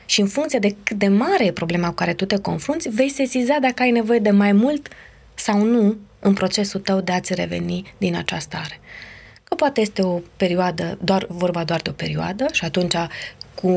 [0.07, 3.09] Și în funcție de cât de mare e problema cu care tu te confrunți, vei
[3.09, 4.89] sesiza dacă ai nevoie de mai mult
[5.35, 8.81] sau nu în procesul tău de a-ți reveni din această stare.
[9.45, 12.95] Că poate este o perioadă, doar, vorba doar de o perioadă și atunci
[13.55, 13.69] cu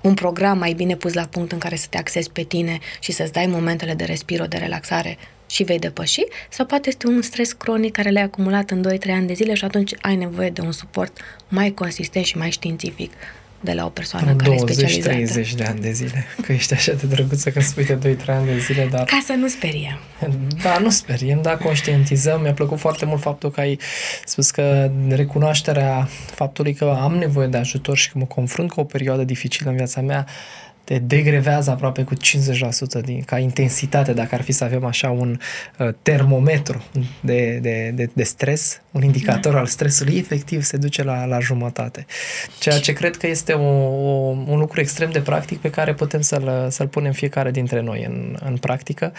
[0.00, 3.12] un program mai bine pus la punct în care să te axezi pe tine și
[3.12, 7.52] să-ți dai momentele de respiro, de relaxare și vei depăși, sau poate este un stres
[7.52, 10.72] cronic care l-ai acumulat în 2-3 ani de zile și atunci ai nevoie de un
[10.72, 11.18] suport
[11.48, 13.12] mai consistent și mai științific
[13.60, 15.40] de la o persoană care e specializată.
[15.42, 16.24] 20-30 de ani de zile.
[16.42, 19.04] Că ești așa de drăguță că spui de 2-3 ani de zile, dar...
[19.04, 19.98] Ca să nu speriem.
[20.62, 22.40] Da, nu speriem, da, conștientizăm.
[22.40, 23.78] Mi-a plăcut foarte mult faptul că ai
[24.24, 28.84] spus că recunoașterea faptului că am nevoie de ajutor și că mă confrunt cu o
[28.84, 30.26] perioadă dificilă în viața mea
[30.88, 32.18] te degrevează aproape cu 50%
[33.04, 35.38] din, ca intensitate, dacă ar fi să avem așa un
[35.78, 36.84] uh, termometru
[37.20, 39.58] de, de, de, de stres, un indicator da.
[39.58, 42.06] al stresului, efectiv se duce la, la jumătate.
[42.58, 46.20] Ceea ce cred că este o, o, un lucru extrem de practic pe care putem
[46.20, 49.12] să-l, să-l punem fiecare dintre noi în, în practică.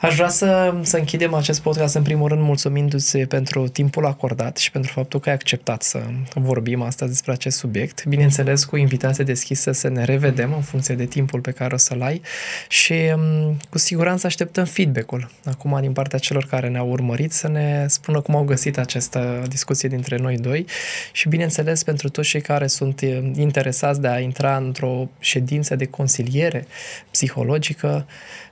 [0.00, 4.70] Aș vrea să, să închidem acest podcast în primul rând mulțumindu-ți pentru timpul acordat și
[4.70, 6.02] pentru faptul că ai acceptat să
[6.34, 8.04] vorbim astăzi despre acest subiect.
[8.06, 12.02] Bineînțeles, cu invitație deschisă să ne revedem în funcție de timpul pe care o să-l
[12.02, 12.22] ai
[12.68, 17.84] și um, cu siguranță așteptăm feedback-ul acum din partea celor care ne-au urmărit să ne
[17.88, 20.66] spună cum au găsit această discuție dintre noi doi.
[21.12, 25.84] Și bineînțeles pentru toți cei care sunt uh, interesați de a intra într-o ședință de
[25.84, 26.66] consiliere
[27.10, 28.06] psihologică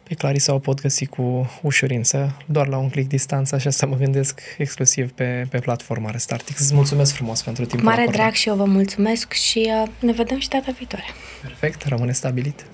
[0.09, 3.97] pe Clarisa o pot găsi cu ușurință, doar la un click distanță, așa să mă
[3.97, 6.61] gândesc exclusiv pe, pe platforma Restartix.
[6.61, 8.21] Îți mulțumesc frumos pentru timpul Mare acordat.
[8.21, 11.05] drag și eu vă mulțumesc și uh, ne vedem și data viitoare.
[11.43, 12.67] Perfect, rămâne stabilit.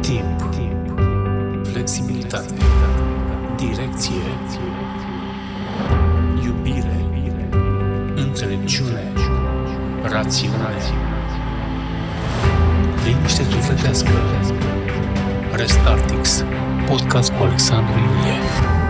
[0.00, 0.40] Timp.
[1.72, 2.54] Flexibilitate.
[3.56, 4.22] Direcție.
[6.44, 7.04] Iubire.
[8.14, 9.12] Înțelepciune.
[10.02, 10.76] Rațiune.
[13.04, 14.10] Liniște sufletească.
[15.52, 16.44] Restartix.
[16.86, 18.81] Podcast cu Alexandru Ilie.